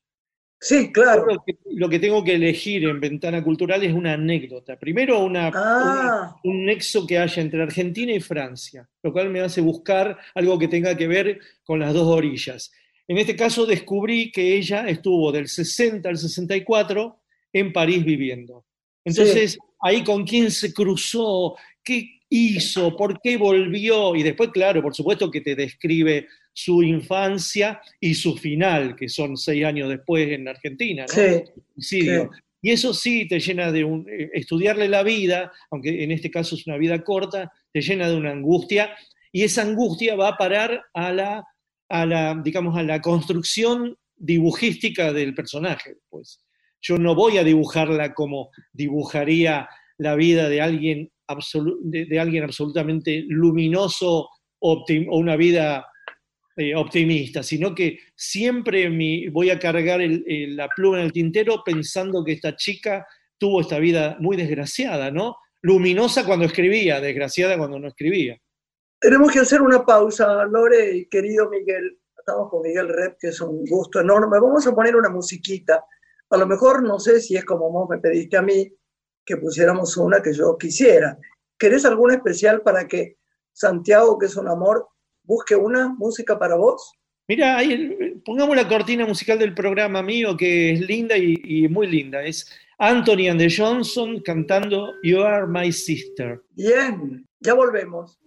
[0.63, 1.25] Sí, claro.
[1.71, 4.79] Lo que, tengo que elegir en Ventana Cultural es una anécdota.
[4.79, 6.39] Primero, ah.
[6.45, 10.69] un nexo que haya entre Argentina y Francia, lo cual me hace buscar algo que
[10.69, 12.71] tenga que ver con las dos orillas.
[13.07, 17.19] En este caso descubrí que ella estuvo del 60 al 64
[17.51, 18.65] en París viviendo.
[19.05, 24.95] Entonces, ahí con quién se cruzó, qué hizo, por qué volvió, y después, claro, por
[24.95, 30.47] supuesto que te describe su infancia y su final, que son seis años después en
[30.47, 31.05] Argentina.
[31.77, 32.07] Sí,
[32.61, 34.07] Y eso sí te llena de un...
[34.09, 38.15] Eh, estudiarle la vida, aunque en este caso es una vida corta, te llena de
[38.15, 38.95] una angustia,
[39.31, 41.43] y esa angustia va a parar a la,
[41.93, 45.97] a la digamos, a la construcción dibujística del personaje.
[46.09, 46.43] Pues
[46.81, 51.11] yo no voy a dibujarla como dibujaría la vida de alguien,
[51.83, 54.27] de, alguien absolutamente luminoso
[54.59, 55.85] o una vida
[56.57, 58.89] eh, optimista, sino que siempre
[59.29, 63.05] voy a cargar la pluma en el tintero pensando que esta chica
[63.37, 65.35] tuvo esta vida muy desgraciada, ¿no?
[65.61, 68.39] Luminosa cuando escribía, desgraciada cuando no escribía.
[69.03, 71.99] Tenemos que hacer una pausa, Lore y querido Miguel.
[72.17, 74.39] Estamos con Miguel Rep, que es un gusto enorme.
[74.39, 75.83] Vamos a poner una musiquita.
[76.29, 78.73] A lo mejor no sé si es como vos me pediste a mí
[79.25, 81.17] que pusiéramos una que yo quisiera.
[81.57, 83.17] ¿Querés alguna especial para que
[83.51, 84.87] Santiago, que es un amor,
[85.23, 86.93] busque una música para vos?
[87.27, 92.23] Mira, ahí, pongamos la cortina musical del programa mío, que es linda y, muy linda.
[92.23, 96.41] Es Anthony and the Johnson cantando You Are My Sister.
[96.51, 98.17] Bien, ya volvemos.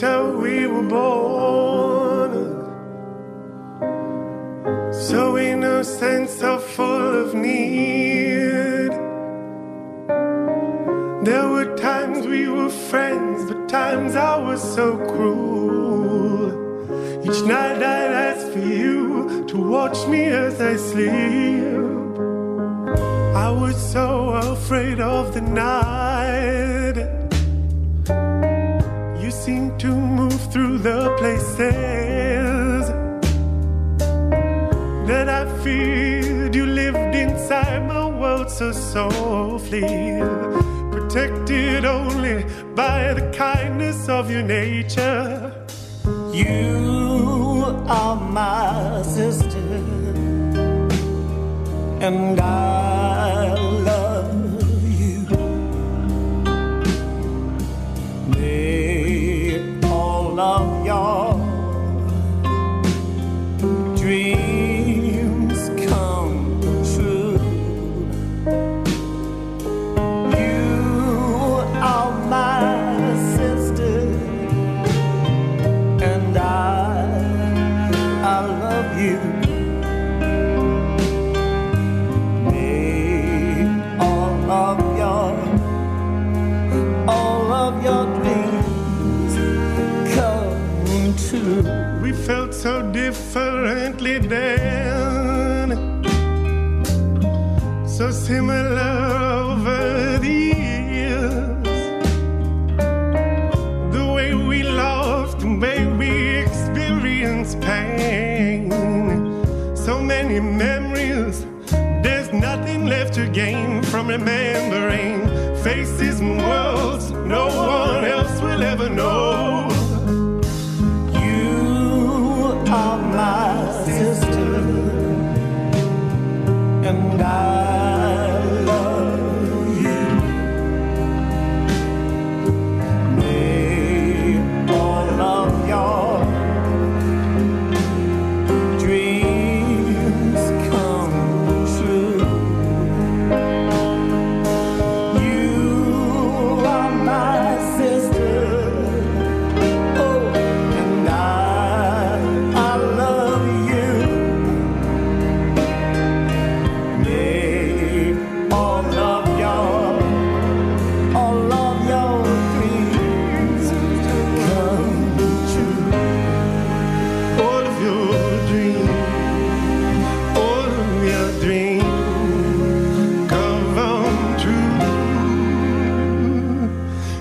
[0.00, 2.32] How we were born.
[4.92, 8.92] So innocent, so full of need.
[11.28, 16.48] There were times we were friends, but times I was so cruel.
[17.22, 21.76] Each night I'd ask for you to watch me as I sleep.
[23.36, 26.69] I was so afraid of the night.
[29.46, 31.58] Seemed to move through the places
[35.08, 36.54] that I feared.
[36.54, 40.20] You lived inside my world so softly,
[40.92, 45.52] protected only by the kindness of your nature.
[46.34, 49.82] You are my sister,
[52.06, 52.99] and I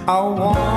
[0.09, 0.68] I want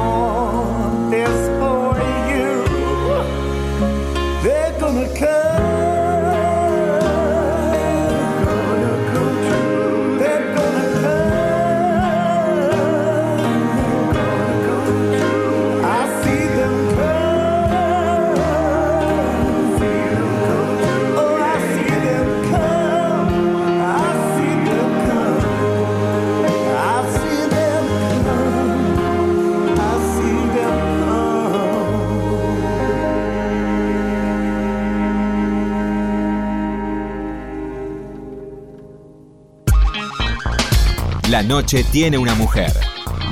[41.44, 42.72] Noche tiene una mujer.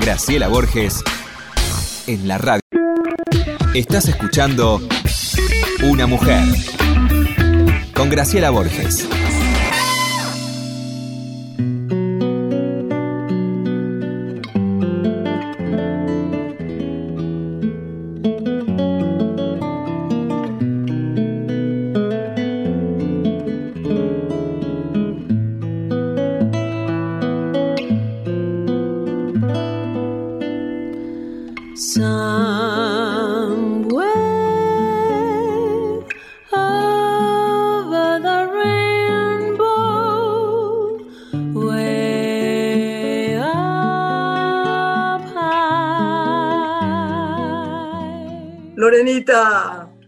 [0.01, 1.03] Graciela Borges
[2.07, 2.61] en la radio.
[3.73, 4.81] Estás escuchando
[5.83, 6.43] Una mujer
[7.95, 9.07] con Graciela Borges.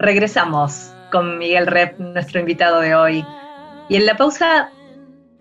[0.03, 3.23] Regresamos con Miguel Rep, nuestro invitado de hoy.
[3.87, 4.69] Y en la pausa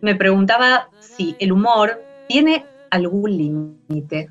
[0.01, 4.31] me preguntaba si el humor tiene algún límite.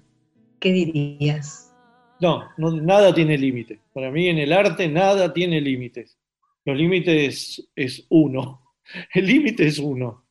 [0.58, 1.76] ¿Qué dirías?
[2.22, 3.80] No, nada tiene límite.
[3.92, 6.18] Para mí en el arte nada tiene límites.
[6.64, 8.62] Los límites es uno.
[9.14, 10.28] El límite es uno.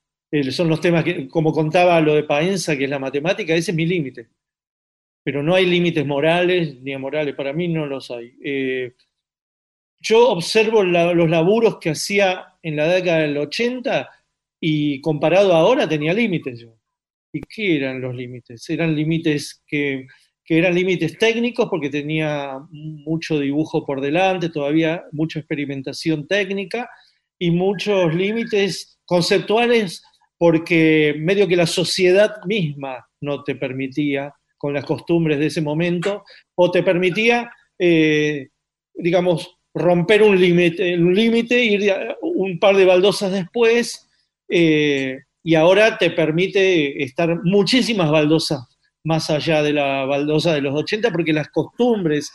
[0.50, 3.76] Son los temas que, como contaba lo de Paenza, que es la matemática, ese es
[3.76, 4.28] mi límite.
[5.22, 8.34] pero no hay límites morales ni amorales, para mí no los hay.
[8.42, 8.94] Eh,
[10.00, 14.08] yo observo los laburos que hacía en la década del 80
[14.60, 16.74] y comparado ahora tenía límites yo.
[17.32, 18.68] ¿Y qué eran los límites?
[18.70, 20.06] Eran límites que,
[20.44, 26.90] que eran límites técnicos porque tenía mucho dibujo por delante, todavía mucha experimentación técnica
[27.38, 30.02] y muchos límites conceptuales
[30.38, 36.24] porque medio que la sociedad misma no te permitía con las costumbres de ese momento
[36.54, 38.48] o te permitía, eh,
[38.94, 44.09] digamos, romper un límite, un límite, ir un par de baldosas después,
[44.48, 48.61] eh, y ahora te permite estar muchísimas baldosas
[49.04, 52.30] más allá de la baldosa de los 80, porque las costumbres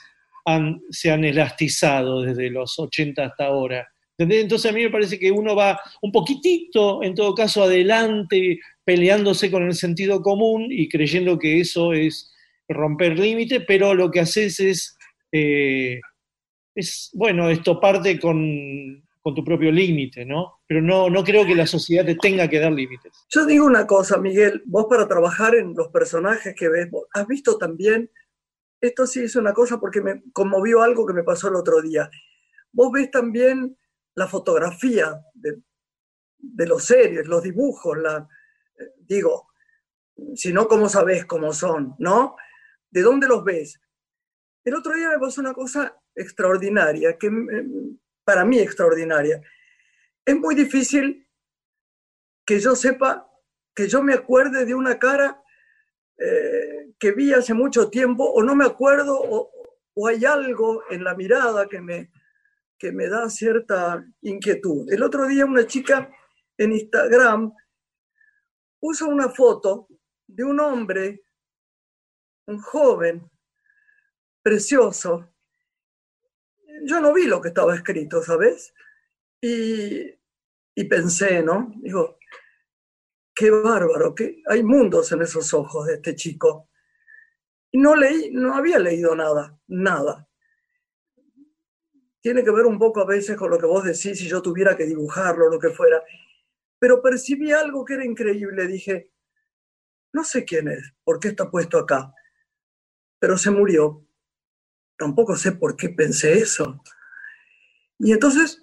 [0.90, 3.88] se han elastizado desde los 80 hasta ahora.
[4.18, 9.52] Entonces a mí me parece que uno va un poquitito, en todo caso, adelante, peleándose
[9.52, 12.32] con el sentido común y creyendo que eso es
[12.70, 14.98] romper límite, pero lo que haces es,
[15.32, 16.00] eh,
[16.76, 20.60] es bueno, esto parte con, con tu propio límite, ¿no?
[20.68, 23.26] Pero no, no creo que la sociedad te tenga que dar límites.
[23.30, 27.58] Yo digo una cosa, Miguel, vos para trabajar en los personajes que ves, has visto
[27.58, 28.12] también,
[28.82, 32.10] esto sí es una cosa porque me conmovió algo que me pasó el otro día.
[32.72, 33.78] Vos ves también
[34.16, 35.62] la fotografía de,
[36.38, 38.28] de los series, los dibujos, la,
[38.78, 39.48] eh, digo,
[40.36, 42.36] si no, ¿cómo sabés cómo son, no?
[42.90, 43.80] ¿De dónde los ves?
[44.64, 49.42] El otro día me pasó una cosa extraordinaria, que mm, para mí extraordinaria.
[50.26, 51.28] Es muy difícil
[52.46, 53.30] que yo sepa,
[53.76, 55.42] que yo me acuerde de una cara
[56.18, 59.52] eh, que vi hace mucho tiempo, o no me acuerdo, o,
[59.94, 62.12] o hay algo en la mirada que me,
[62.78, 64.92] que me da cierta inquietud.
[64.92, 66.10] El otro día una chica
[66.58, 67.54] en Instagram
[68.80, 69.88] puso una foto
[70.28, 71.24] de un hombre,
[72.48, 73.30] un joven,
[74.42, 75.35] precioso.
[76.86, 78.74] Yo no vi lo que estaba escrito, ¿sabes?
[79.42, 80.14] Y,
[80.76, 81.74] y pensé, ¿no?
[81.78, 82.20] Digo,
[83.34, 86.70] qué bárbaro, que hay mundos en esos ojos de este chico.
[87.72, 90.30] Y no leí, no había leído nada, nada.
[92.22, 94.78] Tiene que ver un poco a veces con lo que vos decís, si yo tuviera
[94.78, 96.02] que dibujarlo, lo que fuera.
[96.80, 98.68] Pero percibí algo que era increíble.
[98.68, 99.12] Dije,
[100.14, 102.14] no sé quién es, por qué está puesto acá,
[103.20, 104.05] pero se murió.
[104.98, 106.82] Tampoco sé por qué pensé eso.
[108.00, 108.62] Y entonces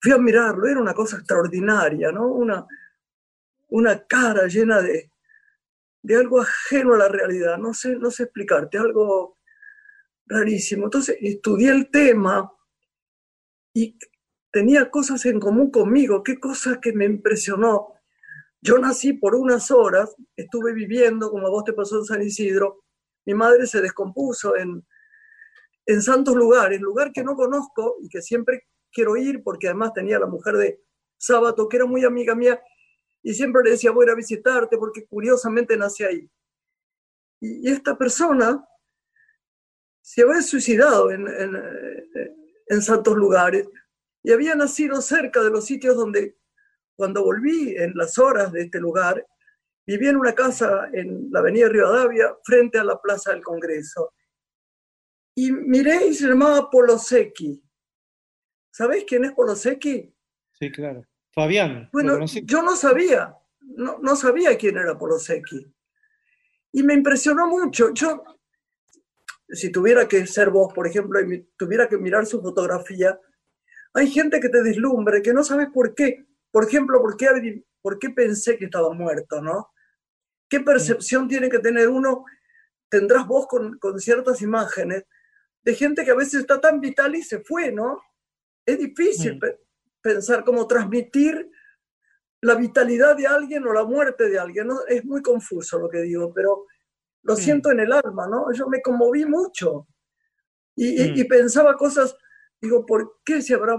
[0.00, 2.26] fui a mirarlo, era una cosa extraordinaria, ¿no?
[2.28, 2.66] Una,
[3.68, 5.12] una cara llena de,
[6.02, 9.38] de algo ajeno a la realidad, no sé, no sé explicarte, algo
[10.26, 10.84] rarísimo.
[10.84, 12.52] Entonces estudié el tema
[13.74, 13.98] y
[14.52, 17.94] tenía cosas en común conmigo, qué cosa que me impresionó.
[18.60, 22.84] Yo nací por unas horas, estuve viviendo, como a vos te pasó en San Isidro,
[23.24, 24.84] mi madre se descompuso en,
[25.88, 30.18] en santos lugares, lugar que no conozco y que siempre quiero ir porque además tenía
[30.18, 30.82] la mujer de
[31.16, 32.62] Sábato, que era muy amiga mía,
[33.22, 36.30] y siempre le decía, voy a visitarte porque curiosamente nací ahí.
[37.40, 38.62] Y, esta persona
[40.02, 42.34] se había suicidado en, en, eh,
[42.66, 43.66] en santos lugares
[44.22, 46.36] y había nacido cerca de los sitios donde,
[46.96, 49.26] cuando volví en las horas de este lugar,
[49.86, 54.12] vivía en una casa en la avenida Rivadavia, frente a la Plaza del Congreso.
[55.40, 57.62] Y miré y se llamaba Polosecchi.
[58.72, 60.12] ¿Sabés quién es Polosecchi?
[60.50, 61.06] Sí, claro.
[61.32, 65.64] Fabián, ¿lo Bueno, yo no sabía, no, no sabía quién era Polosecchi.
[66.72, 67.94] Y me impresionó mucho.
[67.94, 68.24] Yo,
[69.48, 73.16] si tuviera que ser vos, por ejemplo, y tuviera que mirar su fotografía,
[73.94, 76.26] hay gente que te deslumbre, que no sabes por qué.
[76.50, 79.70] Por ejemplo, ¿por qué, por qué pensé que estaba muerto, no?
[80.48, 82.24] ¿Qué percepción tiene que tener uno?
[82.88, 85.04] Tendrás vos con, con ciertas imágenes
[85.62, 88.00] de gente que a veces está tan vital y se fue, ¿no?
[88.64, 89.38] Es difícil Mm.
[89.40, 89.60] pe-
[90.00, 91.50] pensar cómo transmitir
[92.40, 94.68] la vitalidad de alguien o la muerte de alguien.
[94.68, 94.86] ¿no?
[94.86, 96.66] Es muy confuso lo que digo, pero
[97.22, 97.36] lo Mm.
[97.36, 98.52] siento en el alma, ¿no?
[98.52, 99.88] Yo me conmoví mucho
[100.76, 101.18] y, y- Mm.
[101.18, 102.16] y pensaba cosas,
[102.60, 103.76] digo, ¿por qué se habrá,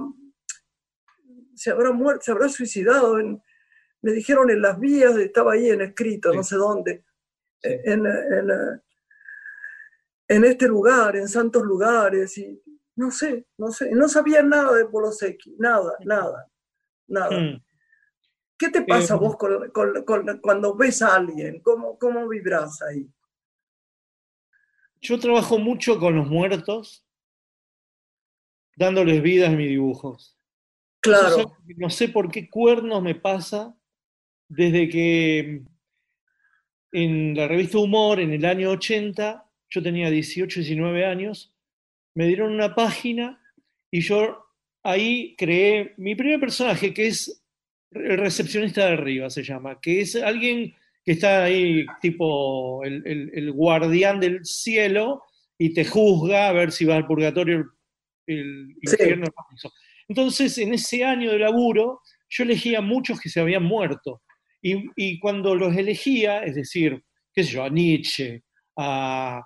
[1.56, 3.20] se habrá muerto, se habrá suicidado?
[3.20, 3.42] En-
[4.02, 6.38] me dijeron en las vías, estaba ahí en escrito, Sí.
[6.38, 7.06] no sé dónde,
[7.62, 7.70] Sí.
[7.86, 8.82] en, en, eh,
[10.30, 12.62] en este lugar, en santos lugares, y
[12.96, 16.48] no sé, no sé, no sabía nada de Polosecchi, nada, nada,
[17.08, 17.38] nada.
[17.40, 17.64] Mm.
[18.58, 21.62] ¿Qué te pasa Eh, vos con- con- con- cuando ves a alguien?
[21.62, 23.10] ¿Cómo, cómo vibras ahí?
[25.02, 27.06] Yo trabajo mucho con los muertos,
[28.76, 30.38] dándoles vida en mis dibujos.
[30.38, 33.74] Es Claro, no sé por qué cuernos me pasa
[34.50, 35.64] desde que
[36.92, 41.54] en la revista Humor, en el año 80, yo tenía 18, 19 años,
[42.16, 43.42] me dieron una página
[43.92, 44.46] y yo
[44.84, 47.44] ahí creé mi primer personaje, que es
[47.92, 53.32] el recepcionista de arriba, se llama, que es alguien que está ahí tipo el, el-
[53.34, 55.24] el guardián del cielo
[55.58, 57.58] y te juzga a ver si va al purgatorio,
[58.28, 58.96] el, el Sí.
[59.00, 59.28] infierno.
[60.08, 64.22] Entonces, en ese año de laburo, yo elegía muchos que se habían muerto.
[64.62, 67.04] Y, y cuando los elegía, es decir,
[67.34, 68.44] qué sé yo, a Nietzsche,
[68.78, 69.42] a,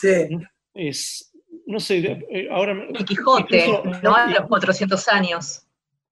[0.00, 0.08] Sí,
[0.74, 1.32] es,
[1.66, 1.98] no sé,
[2.30, 2.72] eh, ahora...
[2.94, 4.14] El Quijote, incluso- ¿no?
[4.14, 5.62] A los 400 años.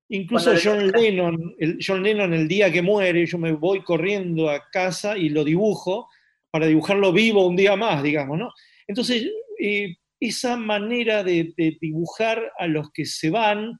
[0.09, 4.69] Incluso John Lennon, el, John Lennon el día que muere, yo me voy corriendo a
[4.71, 6.09] casa y lo dibujo
[6.51, 8.51] para dibujarlo vivo un día más, digamos, ¿no?
[8.87, 9.27] Entonces,
[9.59, 13.79] eh, esa manera de, de dibujar a los que se van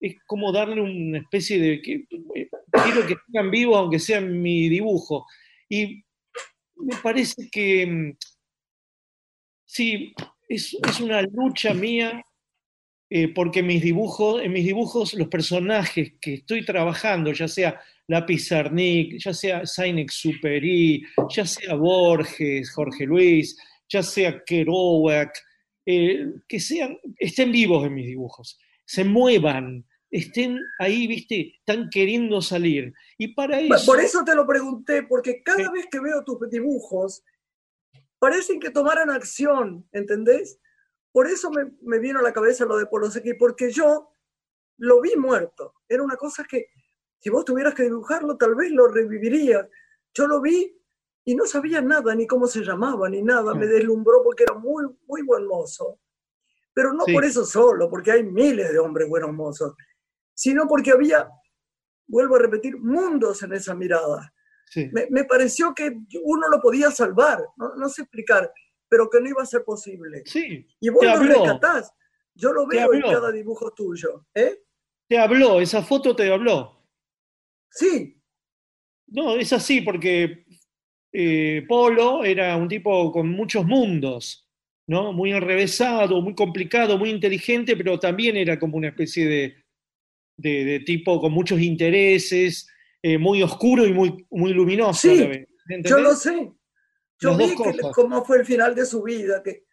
[0.00, 1.82] es como darle una especie de...
[1.82, 5.26] Que, eh, quiero que sigan vivos aunque sea en mi dibujo.
[5.68, 6.02] Y
[6.76, 8.16] me parece que mm,
[9.74, 10.14] sí,
[10.48, 12.24] es, es una lucha mía
[13.10, 18.24] eh, porque mis dibujos, en mis dibujos los personajes que estoy trabajando, ya sea la
[18.24, 23.56] Pizarnik, ya sea Saint-Exupéry, ya sea Borges, Jorge Luis,
[23.88, 25.36] ya sea Kerouac,
[25.86, 32.40] eh, que sean, estén vivos en mis dibujos, se muevan, estén ahí, viste, están queriendo
[32.40, 32.92] salir.
[33.18, 33.86] Y para eso...
[33.86, 37.22] Por eso te lo pregunté, porque cada vez que veo tus dibujos,
[38.24, 40.58] parecen que tomaran acción, ¿entendés?
[41.12, 44.08] Por eso me, me vino a la cabeza lo de Poloseki, porque yo
[44.78, 45.74] lo vi muerto.
[45.86, 46.68] Era una cosa que,
[47.18, 49.68] si vos tuvieras que dibujarlo, tal vez lo revivirías.
[50.14, 50.74] Yo lo vi
[51.26, 53.54] y no sabía nada, ni cómo se llamaba, ni nada.
[53.54, 53.70] Me Mm.
[53.70, 56.00] deslumbró porque era muy, muy buen mozo.
[56.72, 57.12] Pero no Sí.
[57.12, 59.74] por eso solo, porque hay miles de hombres buenos mozos,
[60.32, 61.28] sino porque había,
[62.06, 64.32] vuelvo a repetir, mundos en esa mirada
[64.74, 64.90] Sí.
[64.92, 68.52] me, me pareció que uno lo podía salvar, no, no sé explicar,
[68.88, 70.22] pero que no iba a ser posible.
[70.26, 71.92] Sí, Y vos lo rescatás.
[72.34, 74.26] Yo lo veo en cada dibujo tuyo.
[74.34, 74.58] ¿eh?
[75.08, 76.82] te habló, esa foto te habló.
[77.70, 78.20] Sí,
[79.06, 80.44] No, es así porque
[81.12, 84.48] eh, Polo era un tipo con muchos mundos,
[84.88, 85.12] ¿no?
[85.12, 89.62] Muy enrevesado, muy complicado, muy inteligente, pero también era como una especie de,
[90.36, 92.68] de- de tipo con muchos intereses,
[93.06, 94.98] eh, muy oscuro y muy, muy luminoso.
[94.98, 95.48] Sí, a la vez.
[95.68, 95.90] ¿entendés?
[95.90, 96.52] yo lo sé.
[97.20, 99.64] Yo vi que- cómo fue el final de su vida, que,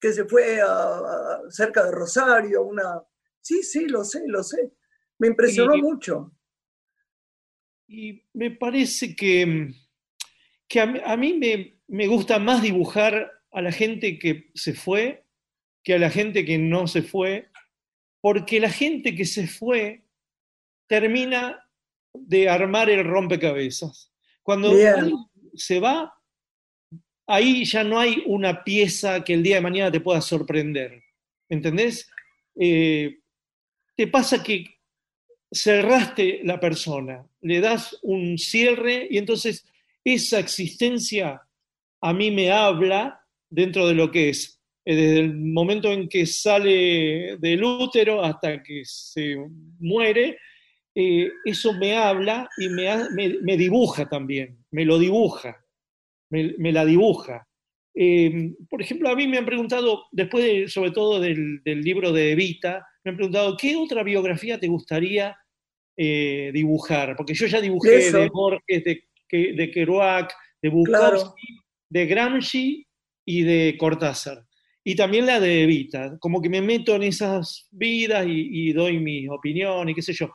[0.00, 3.00] que se fue a, a- cerca de Rosario, una...
[3.40, 4.72] Sí, sí, lo sé, lo sé.
[5.18, 6.32] Me impresionó Y- mucho.
[7.88, 9.68] Y me parece que,
[10.68, 14.74] que a, mí- a mí me, me gusta más dibujar a la gente que se
[14.74, 15.26] fue
[15.82, 17.50] que a la gente que no se fue,
[18.20, 20.04] porque la gente que se fue
[20.88, 21.58] termina
[22.12, 24.12] de armar el rompecabezas.
[24.42, 25.12] Cuando Bien.
[25.54, 26.12] se va,
[27.26, 31.02] ahí ya no hay una pieza que el día de mañana te pueda sorprender.
[31.48, 32.08] ¿Entendés?
[32.58, 33.18] Eh,
[33.96, 34.64] te pasa que
[35.52, 39.66] cerraste la persona, le das un cierre y entonces
[40.04, 41.42] esa existencia
[42.00, 44.60] a mí me habla dentro de lo que es.
[44.84, 49.36] Eh, Desde el momento en que sale del útero hasta que se
[49.78, 50.38] muere,
[51.02, 55.52] eh, eso me habla y me, ha- me- me dibuja también, me lo dibuja,
[56.30, 57.46] me, me la dibuja.
[57.94, 62.12] Eh, por ejemplo, a mí me han preguntado, después de- sobre todo del, del libro
[62.12, 65.36] de Evita, me han preguntado, ¿qué otra biografía te gustaría
[65.96, 67.16] eh, dibujar?
[67.16, 68.18] Porque yo ya dibujé Eso.
[68.18, 69.02] de Borges, de,
[69.54, 70.32] de Kerouac,
[70.62, 71.64] de Bukowski, Claro.
[71.90, 72.86] de Gramsci
[73.26, 74.44] y de Cortázar.
[74.84, 78.98] Y también la de Evita, como que me meto en esas vidas y, y doy
[78.98, 80.30] mi opinión y qué sé yo.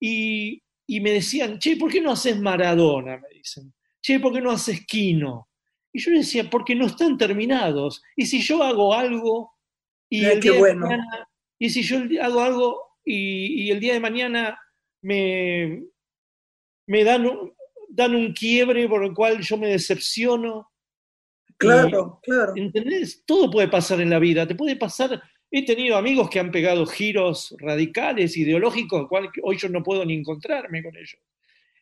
[0.00, 3.18] Y, y me decían, che, ¿por qué no haces Maradona?
[3.18, 5.48] Me dicen, che, ¿por qué no haces Quino?
[5.92, 8.02] Y yo decía, porque no están terminados.
[8.16, 9.52] Y si yo hago algo
[10.08, 10.86] y el día bueno.
[10.86, 11.28] mañana,
[11.58, 14.58] y si yo hago algo y, y el día de mañana
[15.02, 15.82] me,
[16.86, 17.52] me dan, un-
[17.88, 20.68] dan un quiebre por el cual yo me decepciono,
[21.56, 22.54] Claro, claro.
[22.56, 23.22] ¿Entendés?
[23.26, 24.46] Todo puede pasar en la vida.
[24.48, 25.22] Te puede pasar.
[25.50, 30.14] He tenido amigos que han pegado giros radicales, ideológicos, cual hoy yo no puedo ni
[30.14, 31.18] encontrarme con ellos.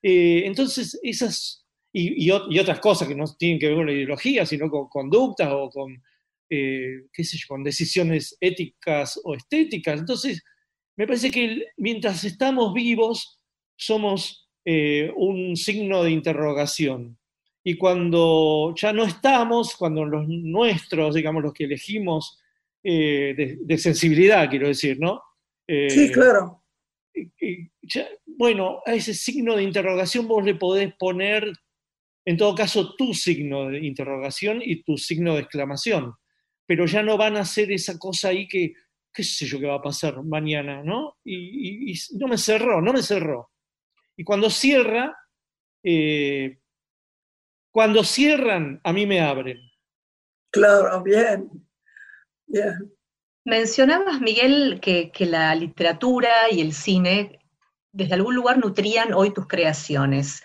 [0.03, 1.65] Eh, entonces, esas.
[1.93, 4.69] Y, y ot- y otras cosas que no tienen que ver con la ideología, sino
[4.71, 6.03] con conductas o con,
[6.51, 9.99] eh, qué sé yo, con decisiones éticas o estéticas.
[10.01, 10.43] Entonces,
[10.97, 13.41] me parece que mientras estamos vivos,
[13.77, 17.19] somos eh, un signo de interrogación.
[17.65, 22.39] Y cuando ya no estamos, cuando los nuestros, digamos, los que elegimos
[22.83, 25.23] eh, de, de sensibilidad, quiero decir, ¿no?
[25.67, 26.63] Eh, Sí, claro.
[27.83, 31.53] ya- bueno, a ese signo de interrogación vos le podés poner,
[32.25, 36.15] en todo caso, tu signo de interrogación y tu signo de exclamación.
[36.71, 38.75] pero ya no van a hacer esa cosa ahí que,
[39.11, 41.17] qué sé yo qué va a pasar mañana, ¿no?
[41.25, 43.51] Y, y- y no me cerró, no me cerró.
[44.19, 45.17] Y cuando cierra,
[45.83, 46.59] eh,
[47.73, 49.59] cuando cierran, a mí me abren.
[50.51, 51.49] Claro, bien.
[53.45, 57.39] Mencionabas, Miguel, que, que la literatura y el cine
[57.93, 60.43] desde algún lugar nutrían hoy tus creaciones.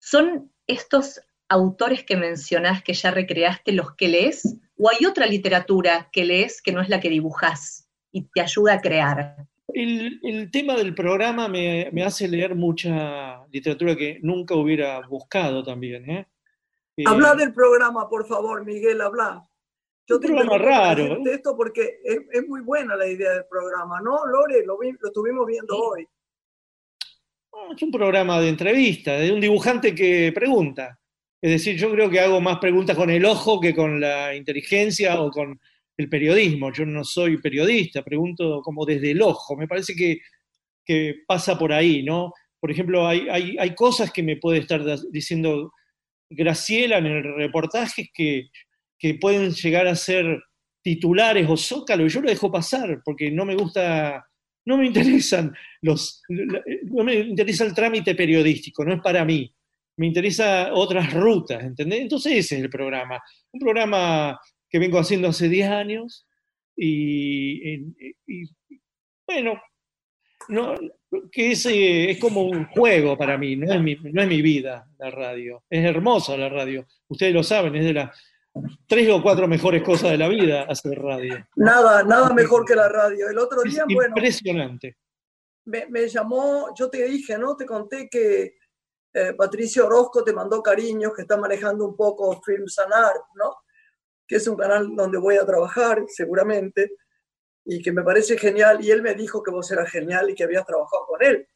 [0.00, 4.56] ¿Son estos autores que mencionás que ya recreaste los que lees?
[4.76, 8.74] ¿O hay otra literatura que lees que no es la que dibujás y te ayuda
[8.74, 9.46] a crear?
[9.68, 15.62] El, el tema del programa me, me hace leer mucha literatura que nunca hubiera buscado
[15.62, 16.10] también.
[16.10, 16.26] ¿eh?
[16.96, 19.48] Eh, Habla del programa, por favor, Miguel, habla.
[20.08, 21.22] Yo Un te programa raro, ¿eh?
[21.32, 24.64] esto porque es, es muy buena la idea del programa, ¿no, Lore?
[24.66, 25.80] Lo, vi- lo estuvimos viendo Sí.
[25.82, 26.08] hoy.
[27.76, 30.98] Es un programa de entrevista, de un dibujante que pregunta.
[31.40, 35.20] Es decir, yo creo que hago más preguntas con el ojo que con la inteligencia
[35.20, 35.60] o con
[35.96, 36.72] el periodismo.
[36.72, 39.56] Yo no soy periodista, pregunto como desde el ojo.
[39.56, 40.18] Me parece que,
[40.84, 42.32] que pasa por ahí, ¿no?
[42.58, 45.72] Por ejemplo, hay, hay, hay cosas que me puede estar diciendo
[46.30, 48.48] Graciela en el reportaje que,
[49.02, 50.44] que pueden llegar a ser
[50.80, 54.24] titulares o zócalo, y yo lo dejo pasar porque no me gusta,
[54.64, 59.52] no me interesan los, no me interesa el trámite periodístico, no es para mí.
[59.96, 62.02] Me interesa otras rutas, ¿entendés?
[62.02, 63.20] Entonces ese es el programa.
[63.50, 64.40] Un programa
[64.70, 66.26] que vengo haciendo hace 10 años
[66.76, 67.78] y,
[69.26, 69.60] bueno,
[70.48, 70.76] no,
[71.32, 74.88] que es, es como un juego para mí, no es, mi, no es mi vida
[74.96, 75.64] la radio.
[75.68, 78.31] Es hermosa la radio, ustedes lo saben, es de las
[78.86, 81.46] tres o cuatro mejores cosas de la vida hacer radio.
[81.56, 83.28] Nada, nada mejor que la radio.
[83.28, 84.98] El otro Es día, bueno, impresionante.
[85.64, 87.56] me, me llamó, yo te dije, ¿no?
[87.56, 88.56] Te conté que
[89.14, 93.56] eh, Patricio Orozco te mandó cariños, que está manejando un poco Films and Art, ¿no?
[94.26, 96.92] Que es un canal donde voy a trabajar, seguramente,
[97.64, 98.82] y que me parece genial.
[98.84, 101.46] Y él me dijo que vos eras genial y que habías trabajado con él.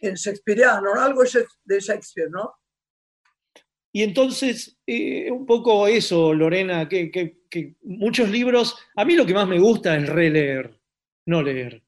[0.00, 1.00] En Shakespeareano, ¿no?
[1.00, 1.22] algo
[1.64, 2.59] de Shakespeare, ¿no?
[3.92, 9.26] Y entonces, eh, un poco eso, Lorena, que, que- que muchos libros, a mí lo
[9.26, 10.78] que más me gusta es releer,
[11.26, 11.82] no leer.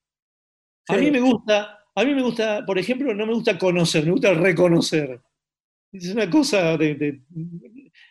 [0.88, 1.04] A Sí.
[1.04, 4.34] mí me gusta, a mí me gusta, por ejemplo, no me gusta conocer, me gusta
[4.34, 5.20] reconocer.
[5.92, 6.94] Es una cosa de...
[6.96, 7.20] de-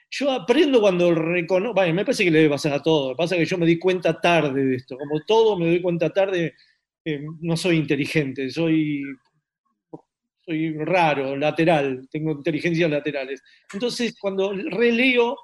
[0.09, 3.45] yo aprendo cuando reconozco, bueno, me parece que le debe pasar a todo, pasa que
[3.45, 6.53] yo me di cuenta tarde de esto, como todo me doy cuenta tarde,
[7.05, 9.03] eh, no soy inteligente, soy,
[10.51, 13.41] soy raro, lateral, tengo inteligencias laterales.
[13.71, 15.37] Entonces, cuando releo,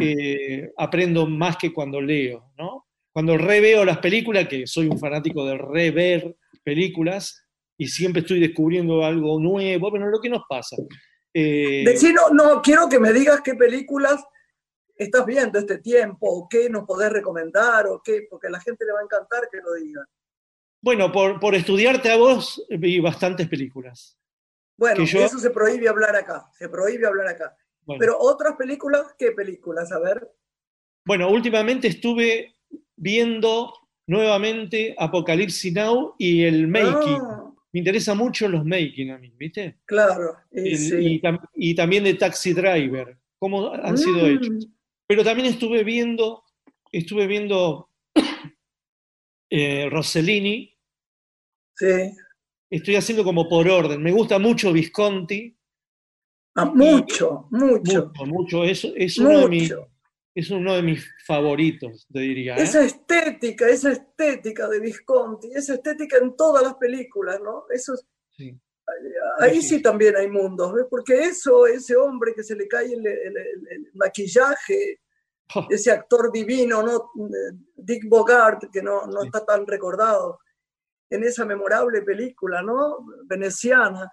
[0.00, 2.86] eh, aprendo más que cuando leo, ¿no?
[3.10, 7.46] Cuando reveo las películas, que soy un fanático de rever películas,
[7.78, 10.76] y siempre estoy descubriendo algo nuevo, bueno, lo que nos pasa.
[11.32, 14.22] Eh, Decí, no, quiero que me digas qué películas
[14.94, 18.84] estás viendo este tiempo, o qué nos podés recomendar, o qué, porque a la gente
[18.84, 20.04] le va a encantar que lo digan.
[20.82, 24.18] bueno, por, por estudiarte a vos, vi bastantes películas.
[24.82, 27.56] Bueno, yo- eso se prohíbe hablar acá, se prohíbe hablar acá.
[27.86, 29.92] Bueno, Pero otras películas, ¿qué películas?
[29.92, 30.28] A ver.
[31.04, 32.56] bueno, últimamente estuve
[32.96, 33.72] viendo
[34.08, 37.18] nuevamente Apocalipsis Now y el Making.
[37.20, 37.38] Ah,
[37.72, 39.78] Me interesa mucho los Making a mí, ¿viste?
[39.84, 40.96] claro, y El- sí.
[40.98, 44.68] y, tam- y también de Taxi Driver, cómo han sido Mm, hechos.
[45.06, 46.42] Pero también estuve viendo,
[46.90, 47.88] estuve viendo
[49.50, 50.76] eh, Rossellini,
[51.76, 52.12] Sí.
[52.76, 54.02] Estoy haciendo como por orden.
[54.02, 55.56] Me gusta mucho Visconti,
[56.54, 58.64] Ah, mucho, mucho, mucho, mucho.
[58.64, 59.74] Es, es, uno, de mis,
[60.34, 62.56] es uno de mis favoritos, te diría.
[62.56, 62.62] ¿eh?
[62.62, 67.64] Esa estética, esa estética de Visconti, esa estética en todas las películas, ¿no?
[67.70, 68.06] Eso es-
[68.36, 68.54] Sí.
[69.40, 69.76] ahí Sí.
[69.76, 70.84] sí también hay mundos, ¿ves?
[70.90, 75.00] Porque eso, ese hombre que se le cae el, el- el- el maquillaje,
[75.54, 77.10] Oh, ese actor divino, ¿no?
[77.76, 79.26] Dick Bogart, que no, no Sí.
[79.26, 80.38] está tan recordado
[81.12, 83.06] en esa memorable película, ¿no?
[83.24, 84.10] Veneciana.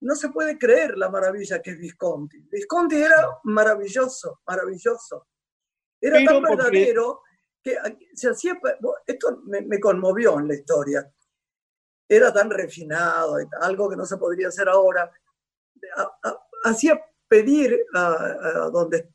[0.00, 2.38] No se puede creer la maravilla que es Visconti.
[2.50, 5.28] Visconti era maravilloso, maravilloso.
[5.98, 7.22] Era Pero tan verdadero
[7.62, 7.78] que
[8.12, 8.60] se hacía,
[9.06, 11.10] esto me, me conmovió en la historia.
[12.06, 15.10] Era tan refinado, algo que no se podría hacer ahora.
[16.64, 18.12] Hacía pedir a,
[18.66, 19.08] a donde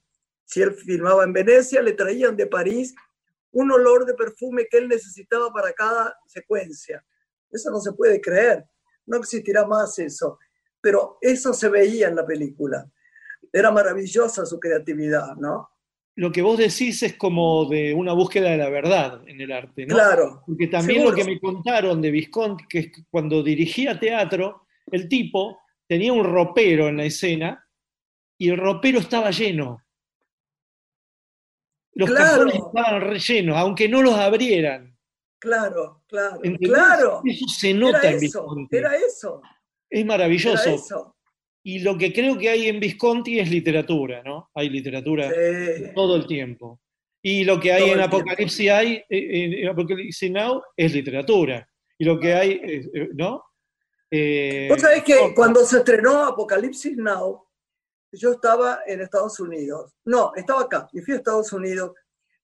[0.46, 2.96] si él filmaba en Venecia, le traían de París
[3.52, 7.04] un olor de perfume que él necesitaba para cada secuencia.
[7.50, 8.66] Eso no se puede creer,
[9.06, 10.38] no existirá más eso,
[10.82, 12.86] pero eso se veía en la película.
[13.52, 15.70] Era maravillosa su creatividad, ¿no?
[16.16, 19.86] Lo que vos decís es como de una búsqueda de la verdad en el arte,
[19.86, 19.94] ¿no?
[19.94, 21.16] Claro, Porque también Seguro.
[21.16, 26.12] lo que me contaron de Visconti, que es que cuando dirigía teatro, el tipo tenía
[26.14, 27.64] un ropero en la escena
[28.38, 29.80] y el ropero estaba lleno.
[31.98, 32.32] Los Claro.
[32.46, 34.96] cajones estaban rellenos, aunque no los abrieran.
[35.40, 36.70] Claro, claro, ¿Entendés?
[36.70, 37.22] claro.
[37.26, 39.42] Eso se nota Era en eso, era eso,
[39.90, 40.70] Es era maravilloso.
[40.70, 41.16] eso.
[41.64, 44.50] Y lo que creo que hay en Visconti es literatura, ¿no?
[44.56, 45.84] Hay literatura Sí.
[45.94, 46.80] todo el tiempo.
[47.22, 51.68] Y lo que hay Todo en el Apocalipsis hay, eh, en Apocalipsis Now es literatura.
[52.00, 53.44] Y lo que hay, eh, ¿no?
[54.10, 57.47] Eh, Vos sabés que cuando se estrenó Apocalipsis Now,
[58.12, 59.94] yo estaba en Estados Unidos.
[60.06, 61.92] No, estaba acá, y fui a Estados Unidos.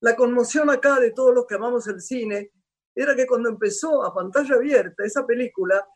[0.01, 2.51] La conmoción acá de todos los que amamos el cine
[2.93, 5.87] era que cuando empezó a pantalla abierta esa película,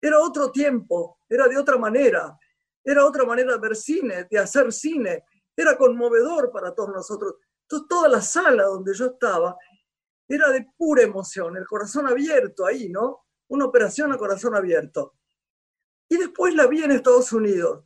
[0.00, 2.36] era otro tiempo, era de otra manera,
[2.84, 5.24] era otra manera de ver cine, de hacer cine,
[5.56, 7.36] era conmovedor para todos nosotros.
[7.62, 9.56] Entonces, toda la sala donde yo estaba
[10.28, 13.26] era de pura emoción, el corazón abierto ahí, ¿no?
[13.48, 15.14] Una operación a corazón abierto.
[16.08, 17.84] Y después la vi en Estados Unidos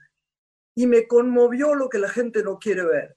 [0.76, 3.16] y me conmovió lo que la gente no quiere ver.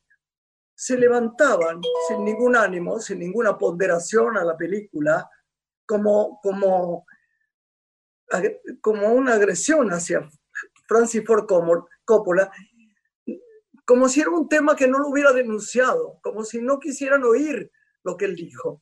[0.76, 5.30] Se levantaban sin ningún ánimo, sin ninguna ponderación a la película,
[5.86, 7.05] como, como,
[8.80, 10.28] como una agresión hacia
[10.88, 11.45] Francis Ford
[12.05, 12.49] Coppola,
[13.86, 17.70] como si era un tema que no lo hubiera denunciado, como si no quisieran oír
[18.03, 18.82] lo que él dijo.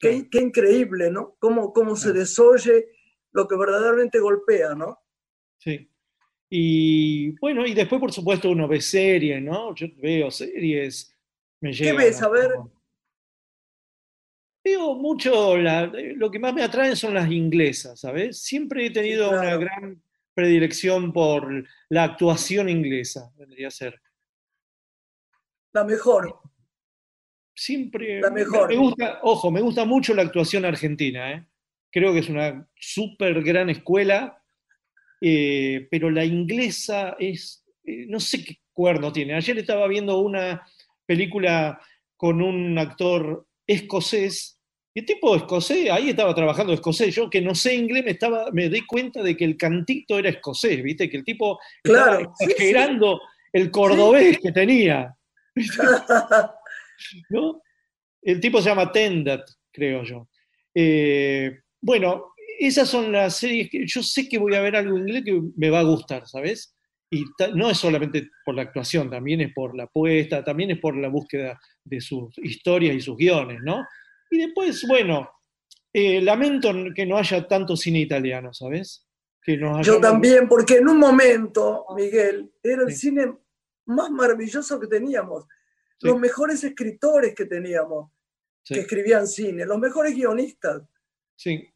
[0.00, 1.36] Qué, qué increíble, ¿no?
[1.38, 2.88] Cómo, cómo se desoye
[3.30, 4.98] lo que verdaderamente golpea, ¿no?
[5.58, 5.91] Sí.
[6.54, 9.74] Y bueno, y después, por supuesto, uno ve series, ¿no?
[9.74, 11.16] Yo veo series,
[11.62, 11.96] me llegan.
[11.96, 12.22] ves?
[12.22, 12.50] A ver.
[14.62, 18.42] Veo mucho, la- lo que más me atraen son las inglesas, ¿sabes?
[18.42, 19.60] Siempre he tenido una claro.
[19.60, 20.02] gran
[20.34, 23.98] predilección por la actuación inglesa, vendría a ser.
[25.72, 26.38] La mejor.
[27.54, 28.68] Siempre La me- mejor.
[28.68, 31.46] Me gusta, ojo, me gusta mucho la actuación argentina, ¿eh?
[31.90, 34.41] Creo que es una súper gran escuela,
[35.24, 39.34] eh, pero la inglesa es, eh, no sé qué cuerno tiene.
[39.34, 40.66] Ayer estaba viendo una
[41.06, 41.80] película
[42.16, 44.58] con un actor escocés,
[44.94, 48.50] y el tipo escocés, ahí estaba trabajando escocés, yo que no sé inglés me, estaba,
[48.52, 51.08] me di cuenta de que el cantito era escocés, ¿viste?
[51.08, 52.52] Que el tipo Claro, estaba sí, sí.
[52.52, 53.20] exagerando
[53.52, 55.16] el cordobés que tenía.
[57.30, 57.62] ¿no?
[58.20, 60.28] El tipo se llama Tendat, creo yo.
[60.74, 65.02] Eh, bueno, esas son las series que yo sé que voy a ver algo en
[65.08, 66.74] inglés que me va a gustar, ¿sabes?
[67.10, 67.24] Y
[67.54, 71.08] no es solamente por la actuación, también es por la apuesta, también es por la
[71.08, 73.84] búsqueda de sus historias y sus guiones, ¿no?
[74.30, 75.28] Y después, bueno,
[75.92, 79.06] eh, lamento que no haya tanto cine italiano, ¿sabes?
[79.42, 83.08] Que nos Yo también, porque en un momento, Miguel, era el Sí.
[83.10, 83.34] cine
[83.86, 85.44] más maravilloso que teníamos.
[85.98, 86.06] Sí.
[86.06, 88.10] Los mejores escritores que teníamos,
[88.62, 90.82] Sí, que escribían cine, los mejores guionistas.
[91.36, 91.68] sí.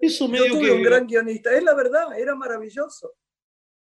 [0.00, 0.70] Eso Yo medio tuve que...
[0.72, 3.12] un gran guionista, es la verdad, era maravilloso.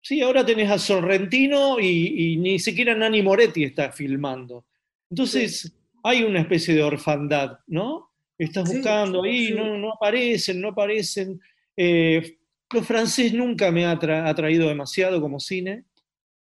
[0.01, 4.65] Sí, ahora tenés a Sorrentino y, y ni siquiera Nani Moretti está filmando.
[5.09, 8.11] Entonces hay una especie de orfandad, ¿no?
[8.37, 9.53] Estás buscando sí, ahí, sí.
[9.53, 11.41] no, no aparecen, no aparecen.
[11.75, 12.37] Eh,
[12.71, 15.83] lo francés nunca me ha atra- atraído demasiado como cine.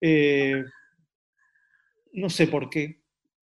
[0.02, 0.64] Eh,
[2.14, 3.00] no sé por qué.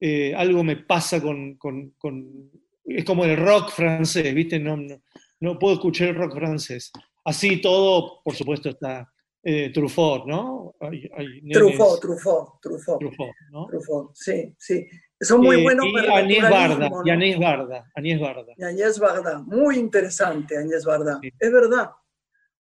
[0.00, 2.50] Eh, algo me pasa con, con- con-
[2.84, 4.59] Es como el rock francés, ¿viste?
[4.59, 5.00] No, no,
[5.41, 6.91] no puedo escuchar el rock francés.
[7.24, 9.11] Así todo, por supuesto, está
[9.43, 10.74] eh, Truffaut, ¿no?
[10.80, 13.66] Hay, hay Truffaut, Truffaut, Truffaut, Truffaut, ¿no?
[13.66, 14.86] Truffaut, sí, sí.
[15.20, 17.12] Son muy Eh, buenos y para el Agnès Barda, naturalismo, y ¿no?
[17.12, 18.53] Agnès Barda, Agnès Barda.
[18.57, 21.30] Y Agnès Barda, muy interesante Agnès Barda, Sí.
[21.39, 21.91] es verdad.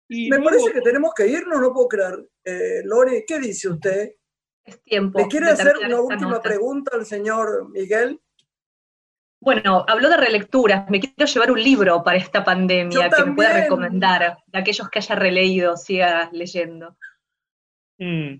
[0.07, 2.27] Y Me luego- parece que tenemos que irnos, no puedo creer.
[2.43, 4.11] Eh, Lore, ¿qué dice usted?
[4.63, 5.17] Es tiempo.
[5.19, 6.41] ¿Le quiere hacer una última nota.
[6.41, 8.20] pregunta al señor Miguel?
[9.41, 10.87] Bueno, habló de relecturas.
[10.89, 14.87] Me quiero llevar un libro para esta pandemia Yo que me pueda recomendar, de aquellos
[14.89, 16.95] que haya releído, siga leyendo.
[17.97, 18.35] Mm.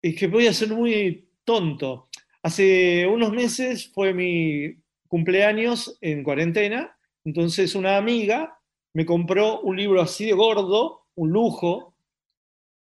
[0.00, 2.08] Es que voy a ser muy tonto.
[2.40, 4.76] Hace unos meses fue mi
[5.08, 8.58] cumpleaños en cuarentena, entonces una amiga
[8.94, 11.94] me compró un libro así de gordo, un lujo,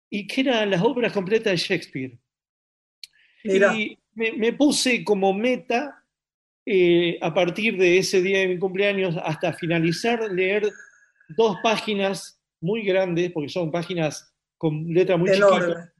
[0.09, 2.17] y que eran las obras completas de Shakespeare.
[3.43, 6.03] Mira, Y me, me puse como meta,
[6.66, 10.72] eh, a partir de ese día de mi cumpleaños hasta finalizar, leer
[11.30, 15.93] dos páginas muy grandes, porque son páginas con letra muy chiquita,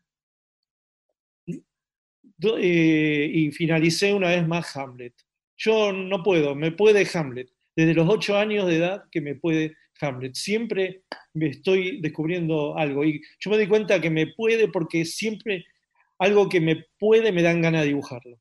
[2.57, 5.14] eh, y finalicé una vez más Hamlet.
[5.57, 7.49] Yo no puedo, me puede Hamlet.
[7.76, 10.36] Desde los ocho años de edad que me puede Hamlet.
[10.36, 11.03] Siempre
[11.34, 13.03] me estoy descubriendo algo.
[13.03, 15.66] Y yo me di cuenta que me puede porque siempre
[16.20, 18.39] algo que me puede me dan ganas de dibujarlo.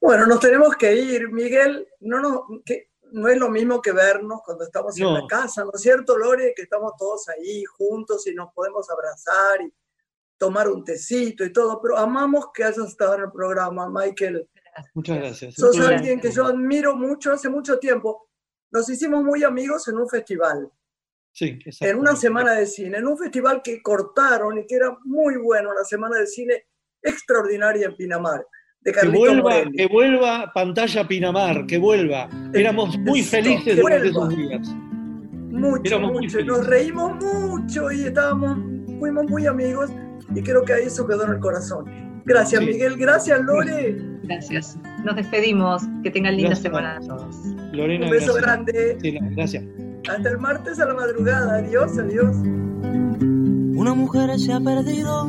[0.00, 1.86] Bueno, nos tenemos que ir, Miguel.
[2.00, 5.72] No, no, que no es lo mismo que vernos cuando estamos en la casa, ¿no
[5.74, 6.54] es cierto, Lore?
[6.54, 9.72] Que estamos todos ahí juntos y nos podemos abrazar y
[10.38, 14.48] tomar un tecito y todo, pero amamos que hayas estado en el programa, Michael.
[14.94, 15.54] Muchas gracias.
[15.54, 18.28] Sos Muchas alguien que yo admiro mucho hace mucho tiempo.
[18.70, 20.70] Nos hicimos muy amigos en un festival,
[21.32, 21.86] Sí, exacto.
[21.92, 25.74] en una semana de cine, en un festival que cortaron y que era muy bueno,
[25.74, 26.66] la semana de cine
[27.02, 28.46] extraordinaria en Pinamar,
[28.82, 29.72] de Que vuelva, Morelli.
[29.76, 32.28] que vuelva pantalla Pinamar, que vuelva.
[32.54, 34.32] Éramos muy felices durante vuelva.
[34.32, 34.74] esos días.
[35.50, 36.44] Mucho, Éramos mucho.
[36.44, 38.56] Nos reímos mucho y estábamos,
[38.98, 39.90] fuimos muy amigos
[40.34, 41.84] y creo que ahí eso quedó en el corazón.
[42.24, 42.66] Gracias, Sí.
[42.70, 42.96] Miguel.
[42.96, 43.96] Gracias, Lore.
[44.22, 44.78] Gracias.
[45.04, 45.82] Nos despedimos.
[46.02, 46.62] Que tengan linda Gracias.
[46.72, 47.36] semana a todos.
[47.72, 48.42] Lorena, Un beso gracias.
[48.42, 48.98] grande.
[49.02, 49.64] Sí, no, gracias.
[50.08, 51.56] Hasta el martes a la madrugada.
[51.58, 52.34] Adiós, adiós.
[53.76, 55.28] Una mujer se ha perdido.